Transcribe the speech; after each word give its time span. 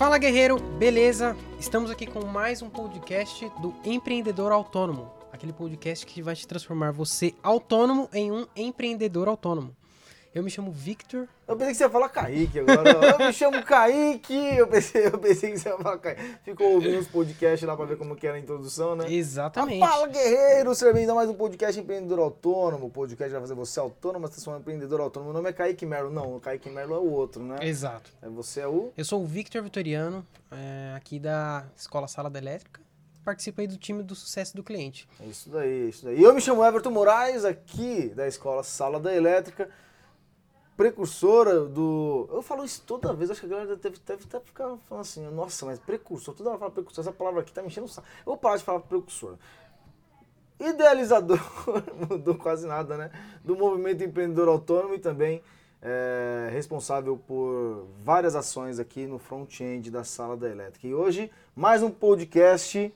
Fala 0.00 0.16
guerreiro, 0.16 0.58
beleza? 0.78 1.36
Estamos 1.58 1.90
aqui 1.90 2.06
com 2.06 2.24
mais 2.24 2.62
um 2.62 2.70
podcast 2.70 3.46
do 3.60 3.74
Empreendedor 3.84 4.50
Autônomo. 4.50 5.12
Aquele 5.30 5.52
podcast 5.52 6.06
que 6.06 6.22
vai 6.22 6.34
te 6.34 6.48
transformar 6.48 6.90
você 6.90 7.34
autônomo 7.42 8.08
em 8.10 8.32
um 8.32 8.46
empreendedor 8.56 9.28
autônomo. 9.28 9.76
Eu 10.32 10.44
me 10.44 10.50
chamo 10.50 10.70
Victor. 10.70 11.26
Eu 11.48 11.56
pensei 11.56 11.72
que 11.72 11.78
você 11.78 11.84
ia 11.84 11.90
falar 11.90 12.08
Kaique 12.08 12.60
agora. 12.60 12.88
eu 12.88 13.26
me 13.26 13.32
chamo 13.32 13.64
Kaique. 13.64 14.32
Eu 14.56 14.68
pensei, 14.68 15.06
eu 15.08 15.18
pensei 15.18 15.50
que 15.50 15.58
você 15.58 15.68
ia 15.68 15.76
falar 15.76 15.98
Kaique. 15.98 16.22
Ficou 16.44 16.74
ouvindo 16.74 17.00
os 17.00 17.08
podcasts 17.08 17.66
lá 17.66 17.76
pra 17.76 17.84
ver 17.84 17.96
como 17.98 18.14
que 18.14 18.28
era 18.28 18.36
a 18.36 18.38
introdução, 18.38 18.94
né? 18.94 19.12
Exatamente. 19.12 19.80
Fala, 19.80 20.06
guerreiro! 20.06 20.72
Seja 20.72 20.92
bem-vindo 20.92 21.10
a 21.10 21.14
mais 21.16 21.28
um 21.28 21.34
podcast 21.34 21.80
Empreendedor 21.80 22.20
Autônomo. 22.20 22.86
O 22.86 22.90
podcast 22.90 23.32
vai 23.32 23.40
fazer 23.40 23.54
você 23.54 23.80
autônomo, 23.80 24.20
mas 24.20 24.30
você 24.36 24.48
é 24.48 24.52
um 24.52 24.58
empreendedor 24.58 25.00
autônomo. 25.00 25.32
Meu 25.32 25.42
nome 25.42 25.50
é 25.50 25.52
Kaique 25.52 25.84
Merlo. 25.84 26.10
Não, 26.10 26.36
o 26.36 26.40
Kaique 26.40 26.70
Merlo 26.70 26.94
é 26.94 26.98
o 26.98 27.10
outro, 27.10 27.42
né? 27.42 27.56
Exato. 27.62 28.12
É, 28.22 28.28
você 28.28 28.60
é 28.60 28.68
o... 28.68 28.92
Eu 28.96 29.04
sou 29.04 29.20
o 29.20 29.26
Victor 29.26 29.64
Vitoriano, 29.64 30.24
é, 30.52 30.94
aqui 30.96 31.18
da 31.18 31.64
Escola 31.76 32.06
Sala 32.06 32.30
da 32.30 32.38
Elétrica. 32.38 32.80
Participo 33.24 33.62
aí 33.62 33.66
do 33.66 33.76
time 33.76 34.04
do 34.04 34.14
sucesso 34.14 34.54
do 34.54 34.62
cliente. 34.62 35.08
É 35.20 35.26
isso 35.26 35.50
daí, 35.50 35.86
é 35.86 35.88
isso 35.88 36.04
daí. 36.04 36.20
E 36.20 36.22
eu 36.22 36.32
me 36.32 36.40
chamo 36.40 36.64
Everton 36.64 36.90
Moraes, 36.90 37.44
aqui 37.44 38.12
da 38.14 38.28
Escola 38.28 38.62
Sala 38.62 39.00
da 39.00 39.12
Elétrica. 39.12 39.68
Precursora 40.80 41.66
do. 41.66 42.26
Eu 42.32 42.40
falo 42.40 42.64
isso 42.64 42.82
toda 42.86 43.12
vez, 43.12 43.30
acho 43.30 43.40
que 43.40 43.46
a 43.46 43.50
galera 43.50 43.76
deve, 43.76 43.98
deve 43.98 44.24
até 44.24 44.40
ficar 44.40 44.78
falando 44.88 45.02
assim, 45.02 45.22
nossa, 45.28 45.66
mas 45.66 45.78
precursor, 45.78 46.34
toda 46.34 46.48
hora 46.48 46.58
fala 46.58 46.70
precursor, 46.70 47.02
essa 47.02 47.12
palavra 47.12 47.42
aqui 47.42 47.52
tá 47.52 47.60
me 47.60 47.68
enchendo 47.68 47.84
o 47.84 47.88
saco. 47.88 48.08
Eu 48.20 48.24
vou 48.24 48.38
parar 48.38 48.56
de 48.56 48.64
falar 48.64 48.80
precursor. 48.80 49.36
Idealizador, 50.58 51.38
mudou 52.08 52.34
quase 52.34 52.66
nada, 52.66 52.96
né? 52.96 53.10
Do 53.44 53.54
movimento 53.54 54.02
empreendedor 54.02 54.48
autônomo 54.48 54.94
e 54.94 54.98
também 54.98 55.42
é, 55.82 56.48
responsável 56.50 57.18
por 57.28 57.86
várias 58.02 58.34
ações 58.34 58.78
aqui 58.78 59.06
no 59.06 59.18
front-end 59.18 59.90
da 59.90 60.02
Sala 60.02 60.34
da 60.34 60.48
Elétrica. 60.48 60.86
E 60.86 60.94
hoje, 60.94 61.30
mais 61.54 61.82
um 61.82 61.90
podcast 61.90 62.90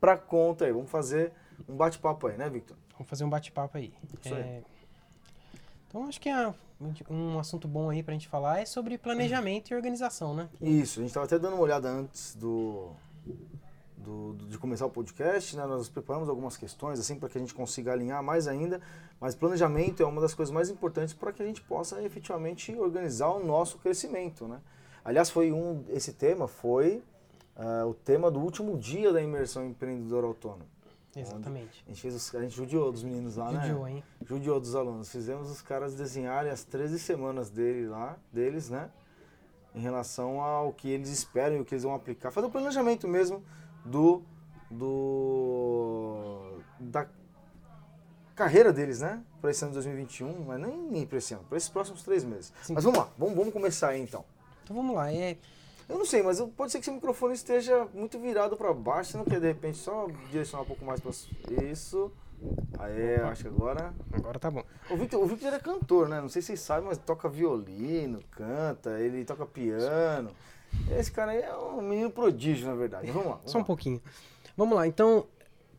pra 0.00 0.16
conta 0.16 0.64
aí. 0.64 0.72
Vamos 0.72 0.90
fazer 0.90 1.30
um 1.68 1.76
bate-papo 1.76 2.26
aí, 2.26 2.36
né, 2.36 2.50
Victor? 2.50 2.76
Vamos 2.94 3.08
fazer 3.08 3.22
um 3.22 3.30
bate-papo 3.30 3.78
aí. 3.78 3.92
É, 4.26 4.62
Então 5.88 6.08
acho 6.08 6.20
que 6.20 6.28
é 6.28 6.52
um 7.10 7.38
assunto 7.38 7.68
bom 7.68 7.90
aí 7.90 8.02
pra 8.02 8.14
gente 8.14 8.28
falar 8.28 8.60
é 8.60 8.64
sobre 8.66 8.96
planejamento 8.96 9.70
e 9.70 9.74
organização, 9.74 10.34
né? 10.34 10.48
Isso, 10.60 11.00
a 11.00 11.02
gente 11.02 11.10
estava 11.10 11.26
até 11.26 11.38
dando 11.38 11.54
uma 11.54 11.62
olhada 11.62 11.88
antes 11.88 12.34
do, 12.34 12.90
do- 13.96 14.32
do- 14.34 14.46
de 14.46 14.56
começar 14.58 14.86
o 14.86 14.90
podcast, 14.90 15.56
né? 15.56 15.66
Nós 15.66 15.88
preparamos 15.88 16.28
algumas 16.28 16.56
questões 16.56 16.98
assim 16.98 17.16
para 17.18 17.28
que 17.28 17.36
a 17.36 17.40
gente 17.40 17.52
consiga 17.54 17.92
alinhar 17.92 18.22
mais 18.22 18.48
ainda, 18.48 18.80
mas 19.20 19.34
planejamento 19.34 20.02
é 20.02 20.06
uma 20.06 20.20
das 20.20 20.32
coisas 20.34 20.52
mais 20.52 20.70
importantes 20.70 21.12
para 21.12 21.32
que 21.32 21.42
a 21.42 21.46
gente 21.46 21.60
possa 21.60 22.02
efetivamente 22.02 22.74
organizar 22.74 23.28
o 23.28 23.44
nosso 23.44 23.78
crescimento, 23.78 24.48
né? 24.48 24.58
Aliás, 25.04 25.28
foi 25.30 25.52
um 25.52 25.84
esse 25.88 26.12
tema 26.14 26.48
foi 26.48 27.02
ah, 27.56 27.84
o 27.86 27.92
tema 27.94 28.30
do 28.30 28.40
último 28.40 28.78
dia 28.78 29.12
da 29.12 29.20
imersão 29.20 29.66
empreendedor 29.66 30.24
autônomo. 30.24 30.64
Exatamente. 31.16 31.82
A 31.86 31.90
gente 31.90 32.00
fez 32.00 32.14
os- 32.14 32.34
a 32.34 32.40
gente 32.42 32.54
judiou 32.54 32.92
dos 32.92 33.02
meninos 33.02 33.36
lá, 33.36 33.50
né? 33.50 33.60
Judiou, 33.66 33.88
hein? 33.88 34.04
judiou 34.24 34.60
dos 34.60 34.74
alunos. 34.74 35.10
Fizemos 35.10 35.50
os 35.50 35.60
caras 35.60 35.94
desenharem 35.94 36.50
as 36.52 36.62
13 36.64 36.98
semanas 36.98 37.50
dele 37.50 37.88
lá, 37.88 38.16
deles, 38.32 38.70
né? 38.70 38.90
Em 39.74 39.80
relação 39.80 40.40
ao 40.40 40.72
que 40.72 40.88
eles 40.90 41.08
esperam 41.10 41.56
e 41.56 41.60
o 41.60 41.64
que 41.64 41.74
eles 41.74 41.84
vão 41.84 41.94
aplicar. 41.94 42.30
Fazer 42.30 42.46
o 42.46 42.50
planejamento 42.50 43.06
mesmo 43.08 43.42
do. 43.84 44.22
do. 44.70 46.60
da 46.78 47.06
carreira 48.34 48.72
deles, 48.72 49.00
né? 49.00 49.22
Para 49.40 49.50
esse 49.50 49.62
ano 49.64 49.70
de 49.72 49.74
2021, 49.76 50.44
mas 50.46 50.60
nem, 50.60 50.76
nem 50.90 51.06
para 51.06 51.18
esse 51.18 51.34
ano, 51.34 51.44
para 51.44 51.58
esses 51.58 51.68
próximos 51.68 52.02
três 52.02 52.24
meses. 52.24 52.52
Sim. 52.62 52.72
Mas 52.74 52.84
vamos 52.84 52.98
lá, 52.98 53.08
vamos, 53.18 53.34
vamos 53.34 53.52
começar 53.52 53.88
aí 53.88 54.00
então. 54.00 54.24
Então 54.64 54.74
vamos 54.76 54.94
lá. 54.96 55.12
É, 55.12 55.36
Eu 55.90 55.98
não 55.98 56.04
sei, 56.04 56.22
mas 56.22 56.40
pode 56.56 56.70
ser 56.70 56.78
que 56.78 56.84
seu 56.84 56.94
microfone 56.94 57.34
esteja 57.34 57.86
muito 57.92 58.18
virado 58.18 58.56
para 58.56 58.72
baixo. 58.72 59.10
Você 59.10 59.18
não 59.18 59.24
quer 59.24 59.40
de 59.40 59.48
repente 59.48 59.76
só 59.76 60.06
direcionar 60.30 60.62
um 60.62 60.66
pouco 60.66 60.84
mais 60.84 61.00
para 61.00 61.10
isso? 61.64 62.12
Aí, 62.78 63.16
acho 63.16 63.42
que 63.42 63.48
agora. 63.48 63.92
agora 64.12 64.38
tá 64.38 64.50
bom. 64.50 64.62
O 64.88 64.96
Victor, 64.96 65.20
o 65.22 65.26
Victor 65.26 65.52
é 65.52 65.58
cantor, 65.58 66.08
né? 66.08 66.20
Não 66.20 66.28
sei 66.28 66.40
se 66.40 66.46
vocês 66.46 66.60
sabem, 66.60 66.86
mas 66.88 66.96
toca 66.96 67.28
violino, 67.28 68.20
canta, 68.30 69.00
ele 69.00 69.24
toca 69.24 69.44
piano. 69.44 70.30
Esse 70.96 71.10
cara 71.10 71.32
aí 71.32 71.42
é 71.42 71.54
um 71.54 71.82
menino 71.82 72.08
prodígio, 72.10 72.68
na 72.68 72.74
verdade. 72.76 73.10
Vamos 73.10 73.26
lá. 73.28 73.34
Vamos 73.34 73.50
Só 73.50 73.58
um 73.58 73.62
lá. 73.62 73.66
pouquinho. 73.66 74.00
Vamos 74.56 74.76
lá. 74.76 74.86
Então, 74.86 75.26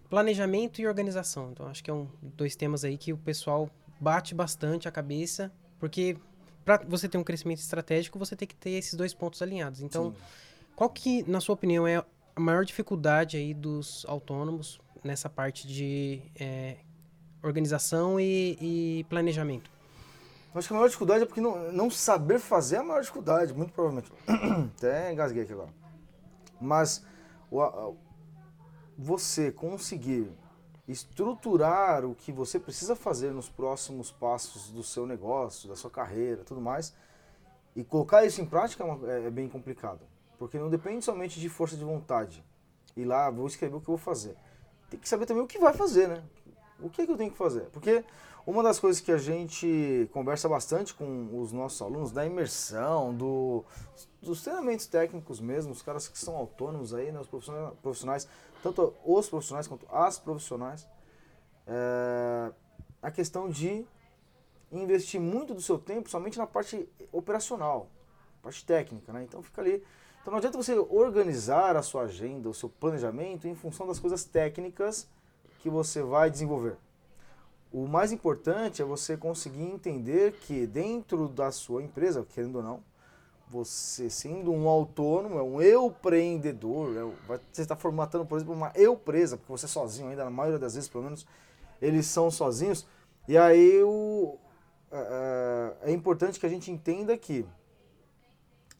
planejamento 0.10 0.82
e 0.82 0.88
organização. 0.88 1.52
Então 1.52 1.68
acho 1.68 1.82
que 1.82 1.90
é 1.90 1.94
um 1.94 2.08
dois 2.22 2.56
temas 2.56 2.84
aí 2.84 2.98
que 2.98 3.14
o 3.14 3.18
pessoal 3.18 3.70
bate 4.00 4.36
bastante 4.36 4.88
a 4.88 4.92
cabeça, 4.92 5.52
porque 5.80 6.18
para 6.66 6.78
você 6.88 7.08
ter 7.10 7.18
um 7.18 7.24
crescimento 7.24 7.60
estratégico, 7.60 8.18
você 8.20 8.36
tem 8.36 8.48
que 8.48 8.56
ter 8.56 8.72
esses 8.72 8.94
dois 8.94 9.14
pontos 9.14 9.42
alinhados. 9.42 9.82
Então, 9.82 10.12
Sim. 10.12 10.18
qual 10.76 10.90
que, 10.90 11.24
na 11.30 11.40
sua 11.42 11.54
opinião, 11.54 11.88
é 11.88 11.98
a 12.36 12.40
maior 12.40 12.64
dificuldade 12.66 13.38
aí 13.38 13.54
dos 13.54 14.06
autônomos 14.08 14.80
nessa 15.04 15.30
parte 15.30 15.68
de 15.68 16.22
é, 16.40 16.78
organização 17.44 18.20
e, 18.20 18.58
e 18.62 19.04
planejamento? 19.10 19.70
Eu 20.54 20.60
Acho 20.60 20.68
que 20.68 20.74
a 20.74 20.78
maior 20.78 20.88
dificuldade 20.88 21.24
é 21.24 21.26
porque 21.26 21.42
não, 21.42 21.72
não 21.72 21.90
saber 21.90 22.38
fazer 22.40 22.76
é 22.76 22.80
a 22.80 22.84
maior 22.84 23.00
dificuldade, 23.02 23.54
muito 23.54 23.72
provavelmente. 23.74 24.12
Até 24.78 25.12
engasguei 25.14 25.44
aqui 25.44 25.54
agora. 25.54 25.70
Mas 26.60 27.04
o- 27.50 27.62
a- 27.62 27.94
você 28.98 29.52
conseguir 29.52 30.30
estruturar 30.92 32.06
o 32.06 32.14
que 32.16 32.32
você 32.32 32.60
precisa 32.60 32.96
fazer 32.96 33.32
nos 33.32 33.50
próximos 33.50 34.12
passos 34.12 34.70
do 34.70 34.84
seu 34.84 35.06
negócio, 35.06 35.70
da 35.70 35.76
sua 35.76 35.90
carreira, 35.90 36.44
tudo 36.44 36.62
mais, 36.62 36.94
e 37.76 37.84
colocar 37.84 38.26
isso 38.26 38.42
em 38.42 38.46
prática 38.46 38.84
é, 38.84 38.86
uma- 38.86 39.12
é- 39.12 39.26
é 39.28 39.30
bem 39.30 39.48
complicado. 39.48 40.02
Porque 40.38 40.58
não 40.60 40.70
depende 40.70 41.04
somente 41.06 41.40
de 41.40 41.48
força 41.50 41.76
de 41.78 41.84
vontade. 41.84 42.44
Ir 42.98 43.06
lá, 43.06 43.30
vou 43.30 43.48
escrever 43.48 43.76
o 43.76 43.80
que 43.80 43.90
eu 43.90 43.96
vou 43.96 44.04
fazer. 44.04 44.36
Tem 44.90 45.00
que 45.00 45.08
saber 45.08 45.26
também 45.26 45.44
o 45.44 45.48
que 45.48 45.60
vai 45.60 45.74
fazer, 45.74 46.08
né? 46.10 46.24
O 46.80 46.90
que, 46.90 47.04
é 47.04 47.06
que 47.06 47.12
eu 47.12 47.18
tenho 47.18 47.32
que 47.32 47.38
fazer? 47.38 47.66
Porque 47.72 48.04
uma 48.46 48.64
das 48.64 48.80
coisas 48.80 49.00
que 49.00 49.12
a 49.12 49.18
gente 49.20 50.10
conversa 50.12 50.50
bastante 50.50 50.94
com 50.96 51.30
os 51.40 51.52
nossos 51.52 51.80
alunos, 51.82 52.12
da 52.12 52.26
imersão, 52.26 53.14
do, 53.14 53.64
dos 54.22 54.42
treinamentos 54.42 54.88
técnicos 54.88 55.40
mesmo, 55.40 55.72
os 55.72 55.82
caras 55.84 56.08
que 56.08 56.18
são 56.18 56.36
autônomos 56.36 56.92
aí, 56.94 57.12
né, 57.12 57.20
os 57.20 57.28
profissionais 57.82 58.28
tanto 58.62 58.94
os 59.06 59.30
profissionais 59.30 59.68
quanto 59.68 59.86
as 59.92 60.20
profissionais, 60.20 60.88
é, 61.68 62.52
a 63.02 63.12
questão 63.12 63.50
de 63.50 63.86
investir 64.72 65.20
muito 65.20 65.54
do 65.54 65.62
seu 65.62 65.78
tempo 65.78 66.10
somente 66.10 66.38
na 66.38 66.48
parte 66.48 66.88
operacional, 67.12 67.88
parte 68.42 68.66
técnica, 68.66 69.12
né? 69.12 69.24
Então 69.24 69.44
fica 69.44 69.62
ali. 69.62 69.84
Então 70.22 70.32
não 70.32 70.38
adianta 70.38 70.58
você 70.58 70.74
organizar 70.76 71.76
a 71.76 71.82
sua 71.82 72.04
agenda, 72.04 72.48
o 72.48 72.54
seu 72.54 72.70
planejamento 72.70 73.48
em 73.48 73.56
função 73.56 73.88
das 73.88 74.00
coisas 74.00 74.24
técnicas 74.24 75.08
que 75.62 75.70
você 75.70 76.02
vai 76.02 76.30
desenvolver. 76.30 76.78
O 77.72 77.88
mais 77.88 78.12
importante 78.12 78.82
é 78.82 78.86
você 78.86 79.16
conseguir 79.16 79.64
entender 79.64 80.34
que 80.34 80.68
dentro 80.68 81.28
da 81.28 81.52
sua 81.52 81.82
empresa, 81.82 82.26
querendo 82.34 82.58
ou 82.58 82.64
não, 82.64 82.84
você 83.52 84.10
sendo 84.10 84.52
um 84.54 84.68
autônomo, 84.70 85.38
é 85.38 85.44
um 85.44 85.62
empreendedor, 85.62 86.96
é, 86.96 87.28
vai- 87.28 87.40
você 87.52 87.62
está 87.62 87.76
formatando, 87.76 88.26
por 88.26 88.38
exemplo, 88.38 88.54
uma 88.54 88.72
eu 88.76 88.96
presa, 88.96 89.36
porque 89.38 89.52
você 89.52 89.66
é 89.66 89.70
sozinho 89.70 90.10
ainda, 90.10 90.24
na 90.24 90.30
maioria 90.32 90.58
das 90.58 90.76
vezes, 90.76 90.90
pelo 90.90 91.04
menos, 91.04 91.28
eles 91.82 92.06
são 92.06 92.32
sozinhos. 92.32 92.88
E 93.28 93.38
aí 93.38 93.84
o, 93.84 94.38
é, 94.92 95.74
é 95.84 95.92
importante 95.92 96.40
que 96.40 96.46
a 96.46 96.50
gente 96.50 96.72
entenda 96.72 97.18
que 97.18 97.46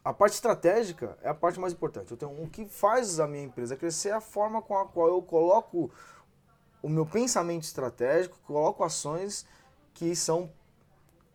a 0.04 0.12
parte 0.12 0.32
estratégica 0.34 1.16
é 1.22 1.28
a 1.28 1.34
parte 1.34 1.60
mais 1.60 1.72
importante. 1.72 2.10
Eu 2.10 2.16
tenho, 2.16 2.42
o 2.42 2.48
que 2.48 2.64
faz 2.66 3.20
a 3.20 3.26
minha 3.26 3.44
empresa 3.44 3.76
crescer 3.76 4.08
é 4.08 4.12
a 4.12 4.20
forma 4.20 4.60
com 4.62 4.76
a 4.76 4.86
qual 4.86 5.08
eu 5.08 5.22
coloco 5.22 5.90
o 6.82 6.88
meu 6.88 7.06
pensamento 7.06 7.62
estratégico, 7.62 8.36
coloco 8.46 8.82
ações 8.82 9.46
que 9.94 10.16
são 10.16 10.50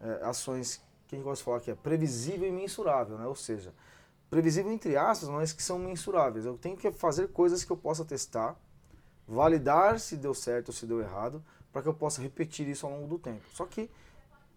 é, 0.02 0.26
ações 0.26 0.82
que 1.08 1.16
a 1.16 1.18
gente 1.18 1.26
gosta 1.26 1.42
de 1.42 1.46
falar 1.46 1.60
que 1.62 1.72
é 1.72 1.76
previsível 1.76 2.48
e 2.48 2.52
mensurável, 2.52 3.18
né? 3.18 3.26
Ou 3.26 3.36
seja, 3.36 3.74
previsível 4.30 4.72
entre 4.72 4.98
aspas, 4.98 5.30
mas 5.30 5.54
que 5.54 5.64
são 5.64 5.80
mensuráveis. 5.80 6.46
Eu 6.46 6.58
tenho 6.58 6.76
que 6.76 6.92
fazer 6.92 7.30
coisas 7.30 7.64
que 7.64 7.72
eu 7.72 7.78
possa 7.78 8.04
testar, 8.04 8.56
validar 9.28 10.00
se 10.00 10.18
deu 10.18 10.34
certo 10.34 10.70
ou 10.70 10.74
se 10.74 10.86
deu 10.86 11.00
errado, 11.00 11.44
para 11.72 11.82
que 11.82 11.88
eu 11.88 11.94
possa 11.94 12.22
repetir 12.22 12.68
isso 12.68 12.86
ao 12.86 12.92
longo 12.92 13.08
do 13.08 13.20
tempo. 13.20 13.44
Só 13.54 13.66
que 13.66 13.90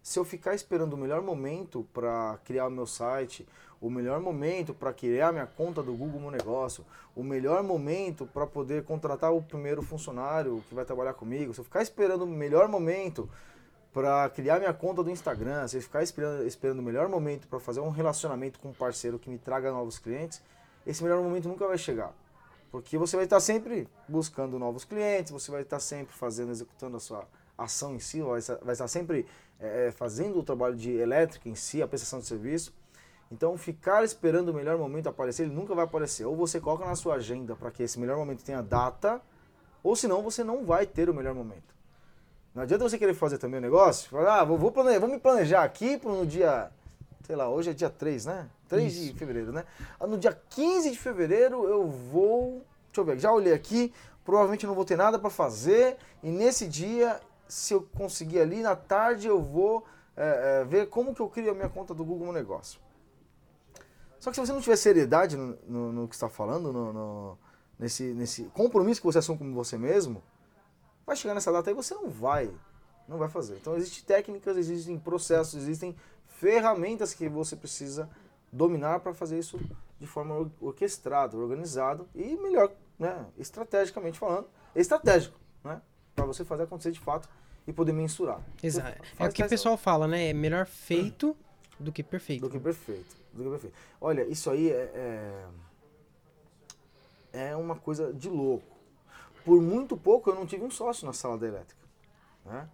se 0.03 0.19
eu 0.19 0.25
ficar 0.25 0.55
esperando 0.55 0.95
o 0.95 0.97
melhor 0.97 1.23
momento 1.23 1.87
para 1.93 2.39
criar 2.45 2.67
o 2.67 2.71
meu 2.71 2.87
site, 2.87 3.47
o 3.81 3.91
melhor 3.91 4.21
momento 4.21 4.75
para 4.75 4.93
criar 4.93 5.33
minha 5.33 5.47
conta 5.47 5.83
do 5.83 5.93
Google 5.93 6.21
Meu 6.21 6.31
Negócio, 6.31 6.85
o 7.15 7.23
melhor 7.23 7.63
momento 7.63 8.27
para 8.27 8.47
poder 8.47 8.85
contratar 8.85 9.33
o 9.33 9.43
primeiro 9.43 9.83
funcionário 9.83 10.63
que 10.69 10.75
vai 10.75 10.85
trabalhar 10.85 11.15
comigo, 11.15 11.53
se 11.55 11.61
eu 11.61 11.65
ficar 11.65 11.83
esperando 11.83 12.25
o 12.25 12.27
melhor 12.27 12.69
momento 12.69 13.29
para 13.93 14.29
criar 14.31 14.59
minha 14.59 14.73
conta 14.73 15.03
do 15.03 15.11
Instagram, 15.11 15.67
se 15.67 15.77
eu 15.77 15.83
ficar 15.83 16.03
esperando, 16.03 16.47
esperando 16.47 16.79
o 16.79 16.83
melhor 16.83 17.09
momento 17.09 17.49
para 17.49 17.59
fazer 17.59 17.81
um 17.81 17.91
relacionamento 17.91 18.59
com 18.61 18.69
um 18.69 18.73
parceiro 18.73 19.19
que 19.19 19.29
me 19.29 19.39
traga 19.39 19.71
novos 19.73 19.99
clientes, 19.99 20.41
esse 20.87 21.03
melhor 21.03 21.21
momento 21.23 21.49
nunca 21.49 21.67
vai 21.67 21.77
chegar. 21.77 22.15
Porque 22.71 22.97
você 22.97 23.17
vai 23.17 23.25
estar 23.25 23.41
sempre 23.41 23.89
buscando 24.09 24.59
novos 24.59 24.85
clientes, 24.85 25.33
você 25.33 25.51
vai 25.51 25.63
estar 25.63 25.81
sempre 25.81 26.15
fazendo, 26.15 26.53
executando 26.53 26.97
a 26.97 27.01
sua 27.01 27.27
ação 27.59 27.95
em 27.95 27.99
si, 27.99 28.23
vai 28.23 28.39
estar, 28.39 28.57
vai 28.57 28.73
estar 28.73 28.87
sempre 28.87 29.27
é, 29.59 29.91
fazendo 29.91 30.39
o 30.39 30.43
trabalho 30.43 30.77
de 30.77 30.93
elétrica 30.93 31.49
em 31.49 31.57
si, 31.57 31.83
a 31.83 31.89
prestação 31.89 32.21
de 32.21 32.27
serviço. 32.27 32.73
Então, 33.31 33.57
ficar 33.59 34.05
esperando 34.05 34.49
o 34.51 34.55
melhor 34.55 34.79
momento 34.79 35.09
aparecer, 35.09 35.45
ele 35.45 35.55
nunca 35.55 35.75
vai 35.75 35.85
aparecer. 35.85 36.25
Ou 36.25 36.37
você 36.37 36.61
coloca 36.61 36.85
na 36.85 36.95
sua 36.95 37.15
agenda 37.15 37.57
para 37.57 37.71
que 37.73 37.83
esse 37.83 37.99
melhor 37.99 38.17
momento 38.17 38.45
tenha 38.45 38.63
data, 38.63 39.21
ou 39.83 39.97
senão 39.97 40.23
você 40.23 40.45
não 40.45 40.65
vai 40.65 40.87
ter 40.87 41.11
o 41.11 41.15
melhor 41.15 41.35
momento. 41.35 41.80
Não 42.55 42.65
adianta 42.65 42.89
você 42.89 42.99
querer 42.99 43.15
fazer 43.15 43.39
também 43.39 43.59
o 43.59 43.63
negócio, 43.63 44.11
falar, 44.11 44.41
ah, 44.41 44.45
vou, 44.45 44.59
vou, 44.59 44.73
planejar, 44.73 44.99
vou 44.99 45.09
me 45.09 45.19
planejar 45.19 45.63
aqui 45.63 45.97
para 45.97 46.11
no 46.11 46.27
dia, 46.27 46.71
sei 47.25 47.37
lá, 47.37 47.49
hoje 47.49 47.71
é 47.71 47.73
dia 47.73 47.89
3, 47.89 48.27
né? 48.27 48.49
3 48.69 48.93
Isso. 48.93 49.13
de 49.13 49.19
fevereiro, 49.19 49.53
né? 49.53 49.65
Ah, 50.01 50.07
no 50.07 50.19
dia 50.19 50.37
15 50.51 50.91
de 50.91 50.99
fevereiro 50.99 51.69
eu 51.69 51.89
vou, 51.89 52.65
deixa 52.87 53.01
eu 53.01 53.05
ver, 53.05 53.19
já 53.21 53.33
olhei 53.33 53.53
aqui, 53.53 53.93
provavelmente 54.25 54.67
não 54.67 54.75
vou 54.75 54.85
ter 54.85 54.97
nada 54.97 55.17
para 55.17 55.31
fazer, 55.31 55.97
e 56.25 56.31
nesse 56.31 56.67
dia, 56.67 57.21
se 57.47 57.73
eu 57.73 57.89
conseguir 57.97 58.41
ali, 58.41 58.63
na 58.63 58.75
tarde 58.75 59.29
eu 59.29 59.41
vou 59.41 59.87
é, 60.17 60.61
é, 60.63 60.65
ver 60.65 60.89
como 60.89 61.15
que 61.15 61.21
eu 61.21 61.29
crio 61.29 61.53
a 61.53 61.55
minha 61.55 61.69
conta 61.69 61.95
do 61.95 62.05
Google 62.05 62.27
no 62.27 62.33
negócio. 62.33 62.81
Só 64.19 64.31
que 64.31 64.35
se 64.35 64.41
você 64.41 64.53
não 64.53 64.61
tiver 64.61 64.77
seriedade 64.77 65.37
no, 65.37 65.57
no, 65.69 65.93
no 65.93 66.09
que 66.09 66.15
está 66.15 66.29
falando, 66.29 66.73
no, 66.73 67.39
nesse, 67.79 68.13
nesse 68.13 68.45
compromisso 68.53 69.01
que 69.01 69.07
você 69.07 69.19
assume 69.19 69.39
com 69.39 69.55
você 69.55 69.79
mesmo, 69.79 70.23
vai 71.11 71.17
chegar 71.17 71.35
nessa 71.35 71.51
data 71.51 71.69
aí 71.69 71.75
você 71.75 71.93
não 71.93 72.09
vai, 72.09 72.49
não 73.09 73.19
vai 73.19 73.29
fazer. 73.29 73.57
Então 73.57 73.77
existem 73.77 74.05
técnicas, 74.05 74.57
existem 74.57 74.97
processos, 74.97 75.55
existem 75.61 75.97
ferramentas 76.29 77.13
que 77.13 77.29
você 77.29 77.57
precisa 77.57 78.09
dominar 78.53 79.01
para 79.01 79.13
fazer 79.13 79.39
isso 79.39 79.59
de 79.99 80.07
forma 80.07 80.49
orquestrada, 80.61 81.37
organizado 81.37 82.09
e 82.15 82.37
melhor, 82.37 82.73
né, 82.99 83.27
estrategicamente 83.37 84.19
falando, 84.19 84.47
estratégico, 84.75 85.39
né, 85.65 85.83
para 86.15 86.25
você 86.25 86.45
fazer 86.45 86.63
acontecer 86.63 86.93
de 86.93 87.01
fato 87.01 87.29
e 87.67 87.73
poder 87.73 87.93
mensurar. 87.93 88.41
Exato. 88.63 89.03
É 89.19 89.27
o 89.27 89.33
que 89.33 89.43
o 89.43 89.49
pessoal 89.49 89.77
fala, 89.77 90.07
né? 90.07 90.29
É 90.29 90.33
melhor 90.33 90.67
feito 90.67 91.37
do 91.79 91.93
que 91.93 92.03
perfeito. 92.03 92.43
Do 92.43 92.51
que 92.51 92.59
perfeito. 92.59 93.17
Do 93.33 93.45
que 93.45 93.51
perfeito. 93.51 93.77
Olha, 94.01 94.27
isso 94.27 94.49
aí 94.49 94.71
é, 94.71 95.45
é, 97.35 97.49
é 97.51 97.57
uma 97.57 97.77
coisa 97.77 98.13
de 98.13 98.29
louco. 98.29 98.80
Por 99.45 99.61
muito 99.61 99.97
pouco 99.97 100.31
eu 100.31 100.35
não 100.35 100.47
tive 100.47 100.65
um 100.65 100.71
sócio 100.71 101.07
na 101.07 101.13
sala 101.13 101.39
da 101.39 101.47
elétrica. 101.47 101.81
Né? 102.45 102.69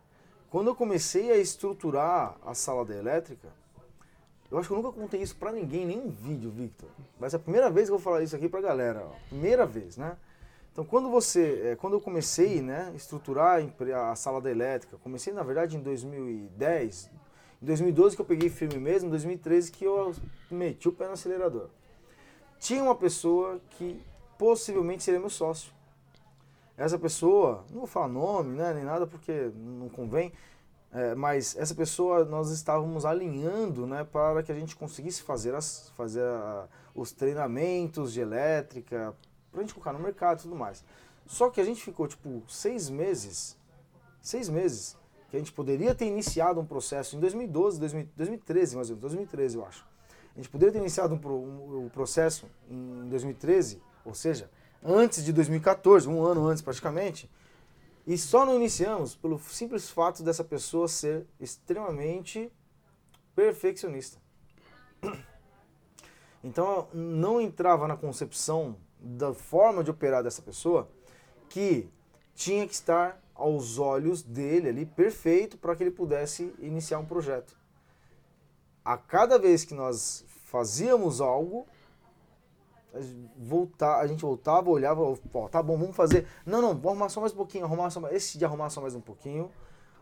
Quando 0.51 0.69
eu 0.69 0.75
comecei 0.75 1.31
a 1.31 1.37
estruturar 1.37 2.37
a 2.45 2.55
sala 2.55 2.85
da 2.85 2.95
elétrica, 2.95 3.49
eu 4.51 4.59
acho 4.59 4.69
que 4.69 4.75
eu 4.75 4.81
nunca 4.81 4.93
contei 4.93 5.21
isso 5.21 5.37
pra 5.37 5.51
ninguém, 5.51 5.85
nem 5.85 5.99
um 5.99 6.09
vídeo, 6.09 6.51
Victor. 6.51 6.89
Mas 7.19 7.35
é 7.35 7.37
a 7.37 7.41
primeira 7.41 7.69
vez 7.69 7.89
que 7.89 7.93
eu 7.93 7.99
vou 7.99 8.05
falar 8.05 8.23
isso 8.23 8.37
aqui 8.37 8.49
pra 8.49 8.61
galera. 8.61 9.05
Ó. 9.05 9.11
Primeira 9.29 9.67
vez, 9.67 9.97
né? 9.97 10.17
Então, 10.73 10.85
quando 10.85 11.11
você, 11.11 11.73
é, 11.73 11.77
quando 11.77 11.95
eu 11.95 12.01
comecei, 12.01 12.61
né, 12.61 12.93
estruturar 12.95 13.63
a 14.11 14.15
sala 14.15 14.41
da 14.43 14.51
elétrica, 14.51 14.99
comecei 14.99 15.33
na 15.33 15.43
verdade 15.43 15.75
em 15.75 15.81
2010, 15.81 17.11
em 17.63 17.67
2012 17.67 18.15
que 18.15 18.21
eu 18.21 18.27
peguei 18.27 18.51
firme 18.51 18.79
mesmo, 18.79 19.09
em 19.09 19.11
2013 19.11 19.73
que 19.73 19.85
eu 19.85 20.15
meti 20.51 20.87
o 20.87 20.93
pé 20.93 21.07
no 21.07 21.15
acelerador. 21.15 21.71
Tinha 22.61 22.83
uma 22.83 22.95
pessoa 22.95 23.59
que 23.71 24.01
possivelmente 24.39 25.03
seria 25.03 25.19
meu 25.19 25.31
sócio. 25.31 25.73
Essa 26.77 26.99
pessoa, 26.99 27.65
não 27.71 27.79
vou 27.79 27.87
falar 27.87 28.09
nome, 28.09 28.57
né, 28.57 28.75
nem 28.75 28.85
nada 28.85 29.07
porque 29.07 29.51
não 29.57 29.89
convém, 29.89 30.33
é, 30.93 31.15
mas 31.15 31.57
essa 31.57 31.75
pessoa 31.75 32.25
nós 32.25 32.51
estávamos 32.51 33.05
alinhando, 33.05 33.87
né, 33.87 34.05
para 34.05 34.43
que 34.43 34.53
a 34.53 34.55
gente 34.55 34.77
conseguisse 34.77 35.23
fazer, 35.23 35.55
as, 35.55 35.91
fazer 35.97 36.23
a, 36.23 36.69
os 36.95 37.13
treinamentos 37.13 38.13
de 38.13 38.21
elétrica, 38.21 39.15
pra 39.51 39.63
gente 39.63 39.73
colocar 39.73 39.93
no 39.93 39.99
mercado 39.99 40.41
e 40.41 40.43
tudo 40.43 40.55
mais. 40.55 40.85
Só 41.27 41.49
que 41.51 41.61
a 41.61 41.65
gente 41.65 41.83
ficou, 41.83 42.07
tipo, 42.07 42.43
seis 42.47 42.91
meses, 42.91 43.57
seis 44.21 44.49
meses, 44.49 44.97
que 45.31 45.37
a 45.37 45.39
gente 45.39 45.53
poderia 45.53 45.95
ter 45.95 46.07
iniciado 46.07 46.61
um 46.61 46.67
processo 46.67 47.17
em 47.17 47.21
2012, 47.21 47.81
2013, 48.15 48.77
mais 48.77 48.91
ou 48.91 48.97
menos, 48.97 49.01
2013 49.01 49.57
eu 49.57 49.65
acho. 49.65 49.85
A 50.35 50.39
gente 50.39 50.51
poderia 50.51 50.73
ter 50.73 50.79
iniciado 50.79 51.15
um, 51.15 51.29
um, 51.29 51.85
um 51.87 51.89
processo 51.89 52.47
em 52.71 53.09
2013, 53.09 53.83
ou 54.05 54.15
seja, 54.15 54.51
antes 54.87 55.25
de 55.25 55.33
2014, 55.33 56.09
um 56.09 56.25
ano 56.25 56.47
antes 56.47 56.63
praticamente, 56.63 57.29
e 58.07 58.17
só 58.17 58.47
não 58.47 58.55
iniciamos 58.55 59.17
pelo 59.17 59.39
simples 59.39 59.91
fato 59.91 60.23
dessa 60.23 60.45
pessoa 60.45 60.87
ser 60.87 61.27
extremamente 61.41 62.51
perfeccionista. 63.35 64.19
Então 66.45 66.87
não 66.95 67.41
entrava 67.41 67.89
na 67.89 67.97
concepção 67.97 68.77
da 69.01 69.35
forma 69.35 69.83
de 69.83 69.91
operar 69.91 70.23
dessa 70.23 70.41
pessoa 70.41 70.89
que 71.49 71.91
tinha 72.37 72.65
que 72.69 72.75
estar 72.75 73.21
aos 73.35 73.79
olhos 73.79 74.23
dele 74.23 74.69
ali 74.69 74.87
perfeito 74.87 75.59
para 75.59 75.75
que 75.75 75.83
ele 75.83 75.91
pudesse 75.91 76.55
iniciar 76.61 77.01
um 77.01 77.05
projeto. 77.05 77.57
A 78.85 78.97
cada 78.97 79.39
vez 79.41 79.65
que 79.65 79.75
nós 79.75 80.25
fazíamos 80.45 81.21
algo, 81.21 81.67
voltar, 83.37 84.01
a 84.01 84.07
gente 84.07 84.23
voltava, 84.23 84.71
olhava, 84.71 85.03
ó, 85.03 85.49
tá 85.49 85.63
bom, 85.63 85.77
vamos 85.77 85.97
fazer. 85.97 86.27
Não, 86.45 86.63
não, 86.63 86.69
vamos 86.69 86.87
arrumar 86.87 87.09
só 87.09 87.21
mais 87.21 87.33
um 87.33 87.37
pouquinho, 87.37 87.65
arrumar 87.65 87.91
só 87.91 88.01
mais, 88.01 88.15
esse 88.15 88.39
de 88.39 88.45
arrumar 88.45 88.71
só 88.71 88.81
mais 88.81 88.95
um 88.95 89.01
pouquinho 89.01 89.51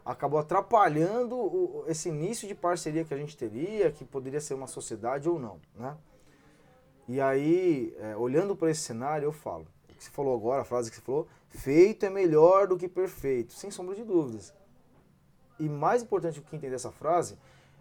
acabou 0.05 0.39
atrapalhando 0.39 1.35
o, 1.35 1.85
esse 1.89 2.09
início 2.09 2.47
de 2.47 2.55
parceria 2.55 3.05
que 3.05 3.15
a 3.15 3.17
gente 3.17 3.37
teria, 3.37 3.91
que 3.91 4.05
poderia 4.05 4.41
ser 4.41 4.55
uma 4.55 4.67
sociedade 4.67 5.29
ou 5.29 5.39
não, 5.39 5.59
né? 5.75 5.97
E 7.09 7.21
aí, 7.21 7.95
é, 7.99 8.17
olhando 8.17 8.57
para 8.57 8.71
esse 8.71 8.81
cenário, 8.81 9.27
eu 9.27 9.33
falo, 9.33 9.67
o 9.89 9.95
que 9.95 10.05
você 10.05 10.11
falou 10.11 10.35
agora, 10.35 10.63
a 10.63 10.65
frase 10.65 10.91
que 10.91 10.97
você 10.97 11.03
falou, 11.03 11.29
feito 11.51 12.05
é 12.05 12.11
melhor 12.11 12.67
do 12.67 12.77
que 12.77 12.89
perfeito, 12.89 13.53
sem 13.53 13.71
sombra 13.71 13.95
de 13.95 14.05
dúvidas. 14.05 14.55
E 15.59 15.69
mais 15.69 16.03
importante 16.03 16.41
do 16.41 16.47
que 16.47 16.57
entender 16.57 16.75
essa 16.75 16.91
frase 16.91 17.39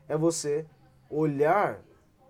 é 0.07 0.17
você 0.17 0.65
olhar 1.09 1.81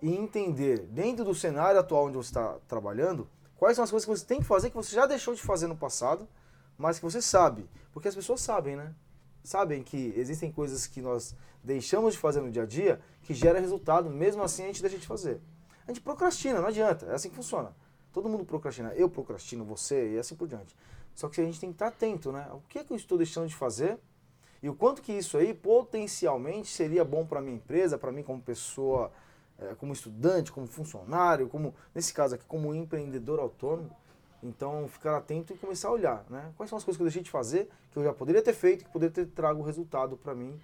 e 0.04 0.14
entender, 0.14 0.80
dentro 0.80 1.24
do 1.24 1.34
cenário 1.34 1.80
atual 1.80 2.04
onde 2.04 2.18
você 2.18 2.28
está 2.28 2.58
trabalhando, 2.68 3.26
quais 3.56 3.74
são 3.74 3.82
as 3.82 3.90
coisas 3.90 4.04
que 4.04 4.14
você 4.14 4.26
tem 4.26 4.38
que 4.38 4.46
fazer 4.46 4.68
que 4.68 4.76
você 4.76 4.94
já 4.94 5.06
deixou 5.06 5.34
de 5.34 5.40
fazer 5.40 5.66
no 5.66 5.74
passado, 5.74 6.28
mas 6.76 6.98
que 6.98 7.04
você 7.06 7.22
sabe. 7.22 7.66
Porque 7.90 8.08
as 8.08 8.14
pessoas 8.14 8.42
sabem, 8.42 8.76
né? 8.76 8.94
Sabem 9.42 9.82
que 9.82 10.12
existem 10.14 10.52
coisas 10.52 10.86
que 10.86 11.00
nós 11.00 11.34
deixamos 11.62 12.12
de 12.12 12.20
fazer 12.20 12.42
no 12.42 12.50
dia 12.50 12.64
a 12.64 12.66
dia 12.66 13.00
que 13.22 13.32
gera 13.32 13.58
resultado, 13.58 14.10
mesmo 14.10 14.42
assim 14.42 14.64
a 14.64 14.66
gente 14.66 14.82
deixa 14.82 14.98
de 14.98 15.06
fazer. 15.06 15.40
A 15.86 15.90
gente 15.90 16.02
procrastina, 16.02 16.60
não 16.60 16.68
adianta, 16.68 17.06
é 17.06 17.14
assim 17.14 17.30
que 17.30 17.36
funciona. 17.36 17.74
Todo 18.12 18.28
mundo 18.28 18.44
procrastina, 18.44 18.92
eu 18.94 19.08
procrastino, 19.08 19.64
você 19.64 20.16
e 20.16 20.18
assim 20.18 20.36
por 20.36 20.46
diante. 20.46 20.76
Só 21.14 21.30
que 21.30 21.40
a 21.40 21.44
gente 21.44 21.58
tem 21.58 21.70
que 21.70 21.76
estar 21.76 21.86
atento, 21.86 22.30
né? 22.30 22.46
O 22.52 22.60
que 22.68 22.78
é 22.78 22.84
que 22.84 22.92
eu 22.92 22.96
estou 22.98 23.16
deixando 23.16 23.48
de 23.48 23.54
fazer 23.54 23.98
e 24.62 24.68
o 24.68 24.74
quanto 24.74 25.00
que 25.00 25.12
isso 25.12 25.38
aí 25.38 25.54
potencialmente 25.54 26.68
seria 26.68 27.06
bom 27.06 27.24
para 27.24 27.40
minha 27.40 27.56
empresa, 27.56 27.96
para 27.96 28.12
mim 28.12 28.22
como 28.22 28.42
pessoa, 28.42 29.10
como 29.78 29.92
estudante, 29.92 30.52
como 30.52 30.66
funcionário, 30.66 31.48
como 31.48 31.74
nesse 31.94 32.12
caso 32.12 32.34
aqui 32.34 32.44
como 32.46 32.74
empreendedor 32.74 33.38
autônomo. 33.40 33.90
Então, 34.42 34.86
ficar 34.88 35.16
atento 35.16 35.54
e 35.54 35.56
começar 35.56 35.88
a 35.88 35.92
olhar, 35.92 36.24
né? 36.28 36.52
Quais 36.56 36.68
são 36.68 36.76
as 36.76 36.84
coisas 36.84 36.98
que 36.98 37.02
eu 37.02 37.06
deixei 37.06 37.22
de 37.22 37.30
fazer, 37.30 37.70
que 37.90 37.98
eu 37.98 38.04
já 38.04 38.12
poderia 38.12 38.42
ter 38.42 38.52
feito, 38.52 38.84
que 38.84 38.90
poderia 38.90 39.12
ter 39.12 39.26
trago 39.26 39.62
resultado 39.62 40.18
para 40.18 40.34
mim, 40.34 40.60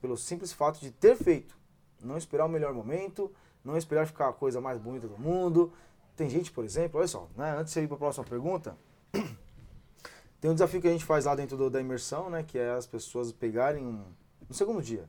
pelo 0.00 0.16
simples 0.16 0.52
fato 0.52 0.80
de 0.80 0.90
ter 0.90 1.16
feito. 1.16 1.56
Não 2.02 2.16
esperar 2.16 2.46
o 2.46 2.48
melhor 2.48 2.72
momento, 2.74 3.32
não 3.64 3.76
esperar 3.76 4.06
ficar 4.06 4.28
a 4.28 4.32
coisa 4.32 4.60
mais 4.60 4.78
bonita 4.78 5.06
do 5.06 5.16
mundo. 5.16 5.72
Tem 6.16 6.28
gente, 6.28 6.50
por 6.50 6.64
exemplo, 6.64 6.98
olha 6.98 7.08
só, 7.08 7.28
né, 7.36 7.56
antes 7.56 7.72
de 7.72 7.80
ir 7.80 7.86
para 7.86 7.94
a 7.96 7.98
próxima 7.98 8.24
pergunta, 8.24 8.76
tem 10.40 10.50
um 10.50 10.54
desafio 10.54 10.80
que 10.80 10.88
a 10.88 10.92
gente 10.92 11.04
faz 11.04 11.24
lá 11.24 11.34
dentro 11.34 11.56
do, 11.56 11.70
da 11.70 11.80
imersão, 11.80 12.28
né, 12.28 12.42
que 12.42 12.58
é 12.58 12.72
as 12.72 12.86
pessoas 12.86 13.32
pegarem 13.32 13.86
um, 13.86 14.04
no 14.48 14.54
segundo 14.54 14.82
dia, 14.82 15.08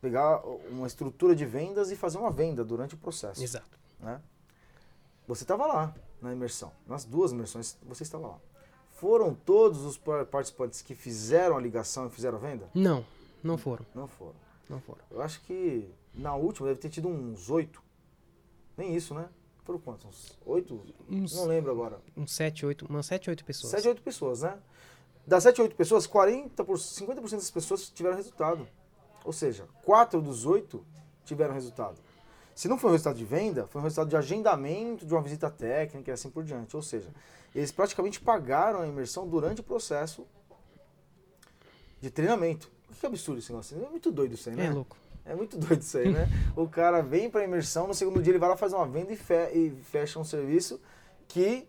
pegar 0.00 0.40
uma 0.70 0.86
estrutura 0.86 1.34
de 1.34 1.44
vendas 1.44 1.90
e 1.90 1.96
fazer 1.96 2.18
uma 2.18 2.30
venda 2.30 2.64
durante 2.64 2.94
o 2.94 2.98
processo. 2.98 3.42
Exato. 3.42 3.78
Né? 4.00 4.20
Você 5.26 5.44
estava 5.44 5.66
lá 5.66 5.94
na 6.20 6.32
imersão, 6.32 6.72
nas 6.86 7.04
duas 7.04 7.32
imersões 7.32 7.76
você 7.82 8.02
estava 8.02 8.26
lá. 8.26 8.38
Foram 8.92 9.32
todos 9.34 9.84
os 9.84 9.96
participantes 10.30 10.82
que 10.82 10.94
fizeram 10.94 11.56
a 11.56 11.60
ligação 11.60 12.06
e 12.06 12.10
fizeram 12.10 12.38
a 12.38 12.40
venda? 12.40 12.68
Não, 12.74 13.04
não 13.42 13.56
foram. 13.56 13.86
Não 13.94 14.08
foram. 14.08 14.34
Não 14.68 14.80
foram. 14.80 15.00
Eu 15.10 15.22
acho 15.22 15.40
que 15.42 15.88
na 16.14 16.34
última 16.34 16.68
deve 16.68 16.80
ter 16.80 16.88
tido 16.88 17.08
uns 17.08 17.48
oito. 17.48 17.80
Nem 18.76 18.94
isso, 18.94 19.14
né? 19.14 19.28
Foram 19.64 19.78
quantos? 19.78 20.06
Uns 20.06 20.38
oito? 20.46 20.82
Uns, 21.08 21.36
não 21.36 21.44
lembro 21.44 21.70
agora. 21.70 22.00
Uns 22.16 22.32
sete, 22.32 22.66
oito. 22.66 22.86
Umas 22.86 23.06
sete, 23.06 23.30
oito 23.30 23.44
pessoas. 23.44 23.70
Sete, 23.70 23.88
oito 23.88 24.02
pessoas, 24.02 24.42
né? 24.42 24.58
Das 25.26 25.42
sete, 25.42 25.60
oito 25.60 25.76
pessoas, 25.76 26.06
40 26.06 26.64
por, 26.64 26.78
50% 26.78 27.30
das 27.32 27.50
pessoas 27.50 27.90
tiveram 27.90 28.16
resultado. 28.16 28.66
Ou 29.24 29.32
seja, 29.32 29.66
quatro 29.84 30.20
dos 30.20 30.46
oito 30.46 30.84
tiveram 31.24 31.54
resultado. 31.54 31.98
Se 32.54 32.66
não 32.66 32.76
foi 32.76 32.90
um 32.90 32.92
resultado 32.92 33.16
de 33.16 33.24
venda, 33.24 33.66
foi 33.68 33.80
um 33.80 33.84
resultado 33.84 34.08
de 34.08 34.16
agendamento, 34.16 35.06
de 35.06 35.14
uma 35.14 35.22
visita 35.22 35.48
técnica 35.48 36.10
e 36.10 36.14
assim 36.14 36.28
por 36.28 36.42
diante. 36.42 36.74
Ou 36.74 36.82
seja, 36.82 37.08
eles 37.54 37.70
praticamente 37.70 38.20
pagaram 38.20 38.80
a 38.80 38.86
imersão 38.86 39.28
durante 39.28 39.60
o 39.60 39.64
processo 39.64 40.26
de 42.00 42.10
treinamento. 42.10 42.70
Que 42.98 43.06
absurdo 43.06 43.38
esse 43.38 43.52
negócio. 43.52 43.80
É 43.80 43.88
muito 43.88 44.10
doido 44.10 44.34
isso 44.34 44.48
aí, 44.48 44.56
né? 44.56 44.66
É 44.66 44.70
louco. 44.70 44.96
É 45.24 45.34
muito 45.34 45.56
doido 45.58 45.82
isso 45.82 45.98
aí, 45.98 46.10
né? 46.10 46.28
o 46.56 46.66
cara 46.66 47.00
vem 47.00 47.30
para 47.30 47.44
imersão, 47.44 47.86
no 47.86 47.94
segundo 47.94 48.20
dia 48.22 48.32
ele 48.32 48.38
vai 48.38 48.48
lá 48.48 48.56
fazer 48.56 48.74
uma 48.74 48.88
venda 48.88 49.12
e, 49.12 49.16
fe 49.16 49.34
e 49.52 49.70
fecha 49.84 50.18
um 50.18 50.24
serviço 50.24 50.80
que, 51.28 51.68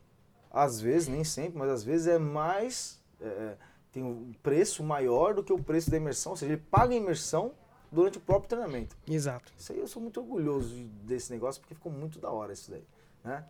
às 0.49 0.79
vezes, 0.79 1.07
nem 1.07 1.23
sempre, 1.23 1.59
mas 1.59 1.69
às 1.69 1.83
vezes 1.83 2.07
é 2.07 2.17
mais. 2.17 2.99
É, 3.21 3.57
tem 3.91 4.03
um 4.03 4.31
preço 4.43 4.83
maior 4.83 5.33
do 5.33 5.43
que 5.43 5.51
o 5.53 5.61
preço 5.61 5.89
da 5.89 5.97
imersão. 5.97 6.31
Ou 6.33 6.37
seja, 6.37 6.53
ele 6.53 6.61
paga 6.61 6.93
a 6.93 6.97
imersão 6.97 7.53
durante 7.91 8.17
o 8.17 8.21
próprio 8.21 8.49
treinamento. 8.49 8.95
Exato. 9.07 9.51
Isso 9.57 9.71
aí 9.71 9.79
eu 9.79 9.87
sou 9.87 10.01
muito 10.01 10.19
orgulhoso 10.19 10.69
de- 10.75 10.83
desse 10.83 11.31
negócio 11.31 11.59
porque 11.61 11.73
ficou 11.73 11.91
muito 11.91 12.19
da 12.19 12.29
hora 12.29 12.53
isso 12.53 12.69
daí, 12.69 12.85
né? 13.23 13.45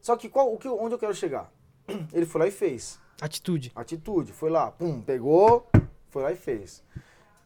Só 0.00 0.16
que 0.16 0.28
qual, 0.28 0.52
o 0.52 0.58
que, 0.58 0.68
onde 0.68 0.94
eu 0.94 0.98
quero 0.98 1.14
chegar? 1.14 1.50
Ele 2.12 2.26
foi 2.26 2.40
lá 2.42 2.46
e 2.46 2.50
fez. 2.50 2.98
Atitude. 3.20 3.72
Atitude, 3.74 4.32
foi 4.32 4.48
lá, 4.50 4.70
pum, 4.70 5.00
pegou, 5.02 5.66
foi 6.10 6.22
lá 6.22 6.30
e 6.32 6.36
fez. 6.36 6.84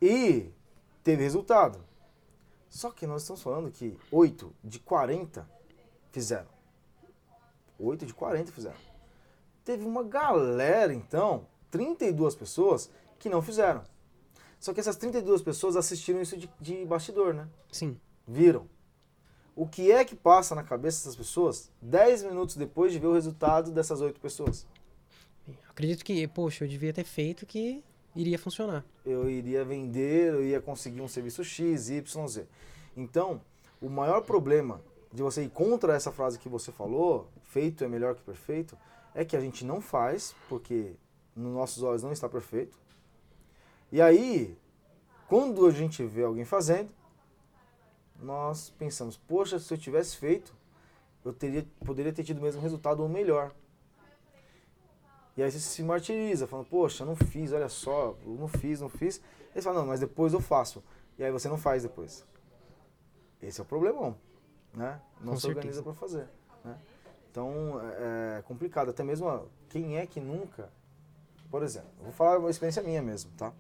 E 0.00 0.50
teve 1.02 1.22
resultado. 1.22 1.78
Só 2.68 2.90
que 2.90 3.06
nós 3.06 3.22
estamos 3.22 3.42
falando 3.42 3.70
que 3.70 3.96
8 4.10 4.52
de 4.64 4.78
40 4.80 5.48
fizeram. 6.10 6.48
8 7.78 8.04
de 8.06 8.12
40 8.14 8.52
fizeram. 8.52 8.76
Teve 9.64 9.84
uma 9.84 10.02
galera, 10.02 10.92
então, 10.92 11.46
32 11.72 12.36
pessoas 12.36 12.88
que 13.18 13.28
não 13.28 13.42
fizeram. 13.42 13.82
Só 14.60 14.72
que 14.72 14.78
essas 14.78 14.94
32 14.94 15.42
pessoas 15.42 15.74
assistiram 15.74 16.22
isso 16.22 16.36
de, 16.36 16.48
de 16.60 16.84
bastidor, 16.84 17.34
né? 17.34 17.48
Sim. 17.72 17.98
Viram. 18.28 18.68
O 19.56 19.66
que 19.66 19.90
é 19.90 20.04
que 20.04 20.14
passa 20.14 20.54
na 20.54 20.62
cabeça 20.62 21.00
dessas 21.00 21.16
pessoas 21.16 21.72
10 21.82 22.22
minutos 22.24 22.54
depois 22.54 22.92
de 22.92 22.98
ver 23.00 23.08
o 23.08 23.14
resultado 23.14 23.72
dessas 23.72 24.00
8 24.00 24.20
pessoas? 24.20 24.66
Acredito 25.68 26.04
que, 26.04 26.28
poxa, 26.28 26.64
eu 26.64 26.68
devia 26.68 26.92
ter 26.92 27.04
feito 27.04 27.44
que 27.44 27.82
iria 28.14 28.38
funcionar. 28.38 28.84
eu 29.04 29.28
iria 29.28 29.64
vender, 29.64 30.34
eu 30.34 30.44
ia 30.44 30.60
conseguir 30.60 31.00
um 31.00 31.08
serviço 31.08 31.42
X, 31.42 31.88
Y, 31.88 32.28
Z. 32.28 32.46
Então, 32.96 33.40
o 33.80 33.88
maior 33.88 34.20
problema 34.20 34.80
de 35.12 35.22
você 35.22 35.42
ir 35.42 35.50
contra 35.50 35.94
essa 35.94 36.12
frase 36.12 36.38
que 36.38 36.48
você 36.48 36.70
falou, 36.70 37.28
feito 37.42 37.82
é 37.82 37.88
melhor 37.88 38.14
que 38.14 38.22
perfeito, 38.22 38.76
é 39.14 39.24
que 39.24 39.36
a 39.36 39.40
gente 39.40 39.64
não 39.64 39.80
faz, 39.80 40.34
porque 40.48 40.94
nos 41.34 41.52
nossos 41.52 41.82
olhos 41.82 42.02
não 42.02 42.12
está 42.12 42.28
perfeito. 42.28 42.78
E 43.90 44.00
aí, 44.00 44.56
quando 45.28 45.66
a 45.66 45.70
gente 45.70 46.04
vê 46.04 46.24
alguém 46.24 46.44
fazendo, 46.44 46.90
nós 48.18 48.70
pensamos, 48.70 49.16
poxa, 49.16 49.58
se 49.58 49.72
eu 49.72 49.78
tivesse 49.78 50.16
feito, 50.16 50.54
eu 51.24 51.32
teria, 51.32 51.66
poderia 51.84 52.12
ter 52.12 52.24
tido 52.24 52.38
o 52.38 52.42
mesmo 52.42 52.60
resultado 52.60 53.02
ou 53.02 53.08
melhor. 53.08 53.52
E 55.36 55.42
aí 55.42 55.50
você 55.50 55.58
se 55.58 55.82
martiriza, 55.82 56.46
falando, 56.46 56.66
poxa, 56.66 57.04
não 57.04 57.16
fiz, 57.16 57.52
olha 57.52 57.68
só, 57.68 58.16
não 58.24 58.48
fiz, 58.48 58.80
não 58.80 58.88
fiz. 58.88 59.20
Aí 59.54 59.60
você 59.60 59.62
fala, 59.62 59.80
não, 59.80 59.86
mas 59.86 60.00
depois 60.00 60.32
eu 60.32 60.40
faço. 60.40 60.82
E 61.18 61.24
aí 61.24 61.30
você 61.30 61.48
não 61.48 61.58
faz 61.58 61.82
depois. 61.82 62.26
Esse 63.40 63.60
é 63.60 63.64
o 63.64 63.66
problemão, 63.66 64.16
né? 64.74 65.00
Não 65.20 65.32
Com 65.32 65.40
se 65.40 65.46
organiza 65.48 65.82
para 65.82 65.94
fazer, 65.94 66.28
né? 66.64 66.78
Então, 67.30 67.80
é 67.80 68.38
é 68.38 68.42
complicado. 68.42 68.90
Até 68.90 69.02
mesmo, 69.02 69.48
quem 69.68 69.96
é 69.98 70.06
que 70.06 70.20
nunca... 70.20 70.70
Por 71.52 71.62
exemplo, 71.62 71.90
vou 72.02 72.12
falar 72.12 72.38
uma 72.38 72.48
experiência 72.48 72.82
minha 72.82 73.02
mesmo, 73.02 73.30
tá? 73.36 73.52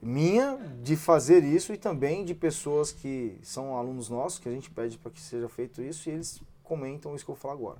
Minha 0.00 0.56
de 0.82 0.96
fazer 0.96 1.44
isso 1.44 1.74
e 1.74 1.76
também 1.76 2.24
de 2.24 2.34
pessoas 2.34 2.90
que 2.90 3.38
são 3.42 3.76
alunos 3.76 4.08
nossos, 4.08 4.38
que 4.38 4.48
a 4.48 4.52
gente 4.52 4.70
pede 4.70 4.96
para 4.96 5.10
que 5.10 5.20
seja 5.20 5.46
feito 5.46 5.82
isso 5.82 6.08
e 6.08 6.12
eles 6.12 6.42
comentam 6.64 7.14
isso 7.14 7.22
que 7.22 7.30
eu 7.30 7.34
vou 7.34 7.40
falar 7.42 7.52
agora. 7.52 7.78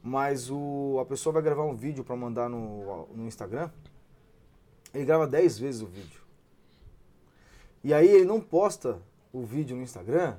Mas 0.00 0.48
o, 0.52 1.00
a 1.00 1.04
pessoa 1.04 1.32
vai 1.32 1.42
gravar 1.42 1.64
um 1.64 1.74
vídeo 1.74 2.04
para 2.04 2.14
mandar 2.14 2.48
no, 2.48 3.08
no 3.08 3.26
Instagram, 3.26 3.70
ele 4.94 5.04
grava 5.04 5.26
10 5.26 5.58
vezes 5.58 5.82
o 5.82 5.86
vídeo. 5.86 6.22
E 7.82 7.92
aí 7.92 8.06
ele 8.06 8.24
não 8.24 8.40
posta 8.40 9.02
o 9.32 9.42
vídeo 9.42 9.76
no 9.76 9.82
Instagram 9.82 10.36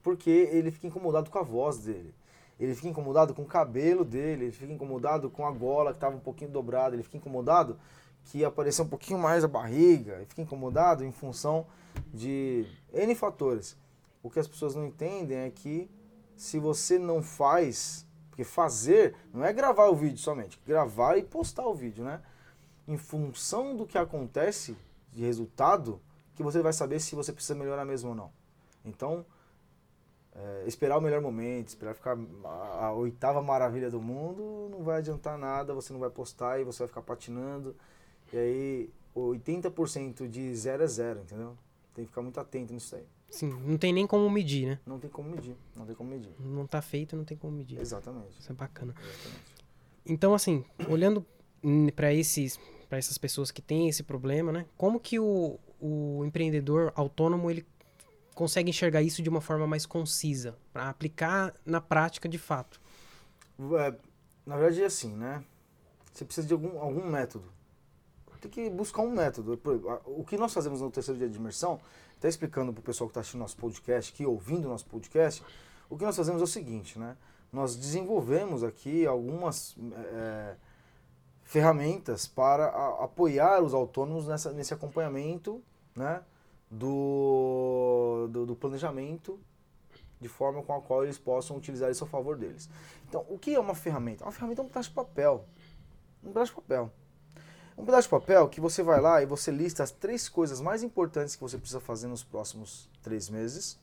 porque 0.00 0.30
ele 0.30 0.70
fica 0.70 0.86
incomodado 0.86 1.28
com 1.28 1.38
a 1.40 1.42
voz 1.42 1.78
dele. 1.78 2.14
Ele 2.58 2.74
fica 2.74 2.88
incomodado 2.88 3.34
com 3.34 3.42
o 3.42 3.46
cabelo 3.46 4.04
dele, 4.04 4.44
ele 4.44 4.52
fica 4.52 4.72
incomodado 4.72 5.30
com 5.30 5.46
a 5.46 5.50
gola 5.50 5.90
que 5.90 5.96
estava 5.96 6.16
um 6.16 6.20
pouquinho 6.20 6.50
dobrada, 6.50 6.94
ele 6.94 7.02
fica 7.02 7.16
incomodado 7.16 7.78
que 8.24 8.44
apareceu 8.44 8.84
um 8.84 8.88
pouquinho 8.88 9.18
mais 9.18 9.42
a 9.42 9.48
barriga, 9.48 10.14
ele 10.16 10.26
fica 10.26 10.42
incomodado 10.42 11.04
em 11.04 11.10
função 11.10 11.66
de 12.12 12.66
N 12.92 13.14
fatores. 13.14 13.76
O 14.22 14.30
que 14.30 14.38
as 14.38 14.46
pessoas 14.46 14.74
não 14.74 14.86
entendem 14.86 15.38
é 15.38 15.50
que 15.50 15.90
se 16.36 16.58
você 16.58 16.98
não 16.98 17.22
faz, 17.22 18.06
porque 18.30 18.44
fazer 18.44 19.14
não 19.32 19.44
é 19.44 19.52
gravar 19.52 19.88
o 19.88 19.96
vídeo 19.96 20.18
somente, 20.18 20.60
gravar 20.66 21.16
e 21.16 21.22
postar 21.22 21.66
o 21.66 21.74
vídeo, 21.74 22.04
né? 22.04 22.20
Em 22.86 22.96
função 22.96 23.76
do 23.76 23.86
que 23.86 23.98
acontece 23.98 24.76
de 25.12 25.24
resultado, 25.24 26.00
que 26.34 26.42
você 26.42 26.62
vai 26.62 26.72
saber 26.72 27.00
se 27.00 27.14
você 27.14 27.32
precisa 27.32 27.54
melhorar 27.54 27.84
mesmo 27.84 28.10
ou 28.10 28.14
não. 28.14 28.30
Então, 28.84 29.24
é, 30.34 30.64
esperar 30.66 30.98
o 30.98 31.00
melhor 31.00 31.20
momento, 31.20 31.68
esperar 31.68 31.94
ficar 31.94 32.18
a, 32.44 32.86
a 32.86 32.92
oitava 32.92 33.42
maravilha 33.42 33.90
do 33.90 34.00
mundo, 34.00 34.68
não 34.70 34.82
vai 34.82 34.98
adiantar 34.98 35.38
nada, 35.38 35.74
você 35.74 35.92
não 35.92 36.00
vai 36.00 36.10
postar 36.10 36.60
e 36.60 36.64
você 36.64 36.80
vai 36.80 36.88
ficar 36.88 37.02
patinando. 37.02 37.76
E 38.32 38.36
aí, 38.36 38.90
80% 39.14 40.26
de 40.28 40.54
zero 40.56 40.82
é 40.82 40.86
zero, 40.86 41.20
entendeu? 41.20 41.56
Tem 41.94 42.04
que 42.04 42.10
ficar 42.10 42.22
muito 42.22 42.40
atento 42.40 42.72
nisso 42.72 42.96
aí. 42.96 43.04
Sim, 43.28 43.50
não 43.66 43.78
tem 43.78 43.92
nem 43.92 44.06
como 44.06 44.28
medir, 44.28 44.66
né? 44.66 44.78
Não 44.86 44.98
tem 44.98 45.10
como 45.10 45.30
medir, 45.30 45.56
não 45.76 45.86
tem 45.86 45.94
como 45.94 46.10
medir. 46.10 46.34
Não 46.38 46.66
tá 46.66 46.82
feito, 46.82 47.16
não 47.16 47.24
tem 47.24 47.36
como 47.36 47.56
medir. 47.56 47.78
Exatamente. 47.78 48.38
Isso 48.38 48.52
é 48.52 48.54
bacana. 48.54 48.94
exatamente. 48.98 49.52
Então, 50.04 50.34
assim, 50.34 50.64
olhando 50.88 51.24
para 51.94 52.12
esses 52.12 52.58
para 52.88 52.98
essas 52.98 53.16
pessoas 53.16 53.50
que 53.50 53.62
têm 53.62 53.88
esse 53.88 54.02
problema, 54.02 54.52
né? 54.52 54.66
Como 54.76 55.00
que 55.00 55.18
o, 55.18 55.58
o 55.80 56.22
empreendedor 56.26 56.92
autônomo 56.94 57.50
ele 57.50 57.64
consegue 58.34 58.70
enxergar 58.70 59.02
isso 59.02 59.22
de 59.22 59.28
uma 59.28 59.40
forma 59.40 59.66
mais 59.66 59.86
concisa 59.86 60.56
para 60.72 60.88
aplicar 60.88 61.54
na 61.64 61.80
prática 61.80 62.28
de 62.28 62.38
fato? 62.38 62.80
É, 63.78 63.94
na 64.46 64.56
verdade 64.56 64.82
é 64.82 64.86
assim, 64.86 65.14
né? 65.14 65.44
Você 66.12 66.24
precisa 66.24 66.46
de 66.46 66.52
algum, 66.52 66.78
algum 66.80 67.08
método. 67.08 67.44
Tem 68.40 68.50
que 68.50 68.68
buscar 68.70 69.02
um 69.02 69.10
método. 69.10 69.58
O 70.04 70.24
que 70.24 70.36
nós 70.36 70.52
fazemos 70.52 70.80
no 70.80 70.90
terceiro 70.90 71.16
dia 71.16 71.28
de 71.28 71.38
imersão, 71.38 71.80
até 72.18 72.28
explicando 72.28 72.72
para 72.72 72.80
o 72.80 72.82
pessoal 72.82 73.06
que 73.08 73.12
está 73.12 73.20
assistindo 73.20 73.40
nosso 73.40 73.56
podcast, 73.56 74.12
que 74.12 74.26
ouvindo 74.26 74.68
nosso 74.68 74.84
podcast, 74.86 75.44
o 75.88 75.96
que 75.96 76.04
nós 76.04 76.16
fazemos 76.16 76.40
é 76.40 76.44
o 76.44 76.48
seguinte, 76.48 76.98
né? 76.98 77.16
Nós 77.52 77.76
desenvolvemos 77.76 78.64
aqui 78.64 79.06
algumas 79.06 79.76
é, 80.12 80.56
ferramentas 81.44 82.26
para 82.26 82.66
a- 82.66 83.04
apoiar 83.04 83.62
os 83.62 83.74
autônomos 83.74 84.26
nessa, 84.26 84.52
nesse 84.52 84.74
acompanhamento, 84.74 85.62
né? 85.94 86.22
Do, 86.74 88.28
do, 88.30 88.46
do 88.46 88.56
planejamento 88.56 89.38
de 90.18 90.28
forma 90.28 90.62
com 90.62 90.72
a 90.74 90.80
qual 90.80 91.04
eles 91.04 91.18
possam 91.18 91.56
utilizar 91.56 91.90
isso 91.90 92.04
a 92.04 92.06
favor 92.06 92.34
deles. 92.36 92.66
Então, 93.06 93.26
o 93.28 93.38
que 93.38 93.54
é 93.54 93.60
uma 93.60 93.74
ferramenta? 93.74 94.24
Uma 94.24 94.32
ferramenta 94.32 94.62
é 94.62 94.64
um 94.64 94.68
pedaço 94.68 94.88
de 94.88 94.94
papel. 94.94 95.44
Um 96.24 96.28
pedaço 96.28 96.52
de 96.52 96.56
papel. 96.56 96.90
Um 97.76 97.84
pedaço 97.84 98.04
de 98.04 98.10
papel 98.10 98.48
que 98.48 98.60
você 98.60 98.82
vai 98.82 99.00
lá 99.00 99.22
e 99.22 99.26
você 99.26 99.50
lista 99.50 99.82
as 99.82 99.90
três 99.90 100.30
coisas 100.30 100.60
mais 100.60 100.82
importantes 100.82 101.34
que 101.34 101.42
você 101.42 101.58
precisa 101.58 101.80
fazer 101.80 102.06
nos 102.06 102.22
próximos 102.24 102.88
três 103.02 103.28
meses. 103.28 103.78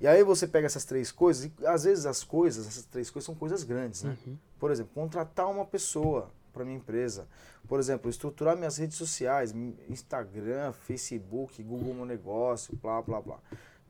E 0.00 0.06
aí 0.06 0.22
você 0.22 0.46
pega 0.46 0.66
essas 0.66 0.84
três 0.84 1.12
coisas, 1.12 1.44
e 1.44 1.66
às 1.66 1.84
vezes 1.84 2.06
as 2.06 2.24
coisas, 2.24 2.66
essas 2.66 2.84
três 2.86 3.10
coisas 3.10 3.26
são 3.26 3.34
coisas 3.34 3.64
grandes, 3.64 4.04
né? 4.04 4.16
Por 4.58 4.70
exemplo, 4.70 4.92
contratar 4.94 5.50
uma 5.50 5.66
pessoa 5.66 6.30
para 6.52 6.64
minha 6.64 6.76
empresa. 6.76 7.26
Por 7.66 7.78
exemplo, 7.80 8.10
estruturar 8.10 8.56
minhas 8.56 8.76
redes 8.76 8.96
sociais, 8.96 9.54
Instagram, 9.88 10.72
Facebook, 10.72 11.62
Google 11.62 11.94
Meu 11.94 12.04
Negócio, 12.04 12.76
blá, 12.76 13.00
blá, 13.00 13.20
blá. 13.20 13.38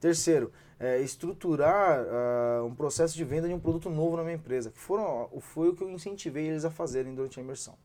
Terceiro, 0.03 0.53
é, 0.81 1.01
estruturar 1.01 2.05
ah, 2.09 2.65
um 2.65 2.75
processo 2.75 3.15
de 3.15 3.25
venda 3.25 3.47
de 3.47 3.55
um 3.55 3.61
produto 3.61 3.89
novo 3.89 4.17
na 4.17 4.25
minha 4.25 4.35
empresa, 4.35 4.69
que 4.71 4.79
foram, 4.79 5.31
foi 5.41 5.69
o 5.69 5.77
que 5.77 5.85
eu 5.85 5.89
incentivei 5.89 6.49
eles 6.49 6.65
a 6.65 6.71
fazerem 6.71 7.15
durante 7.15 7.39
a 7.39 7.43
imersão. 7.43 7.79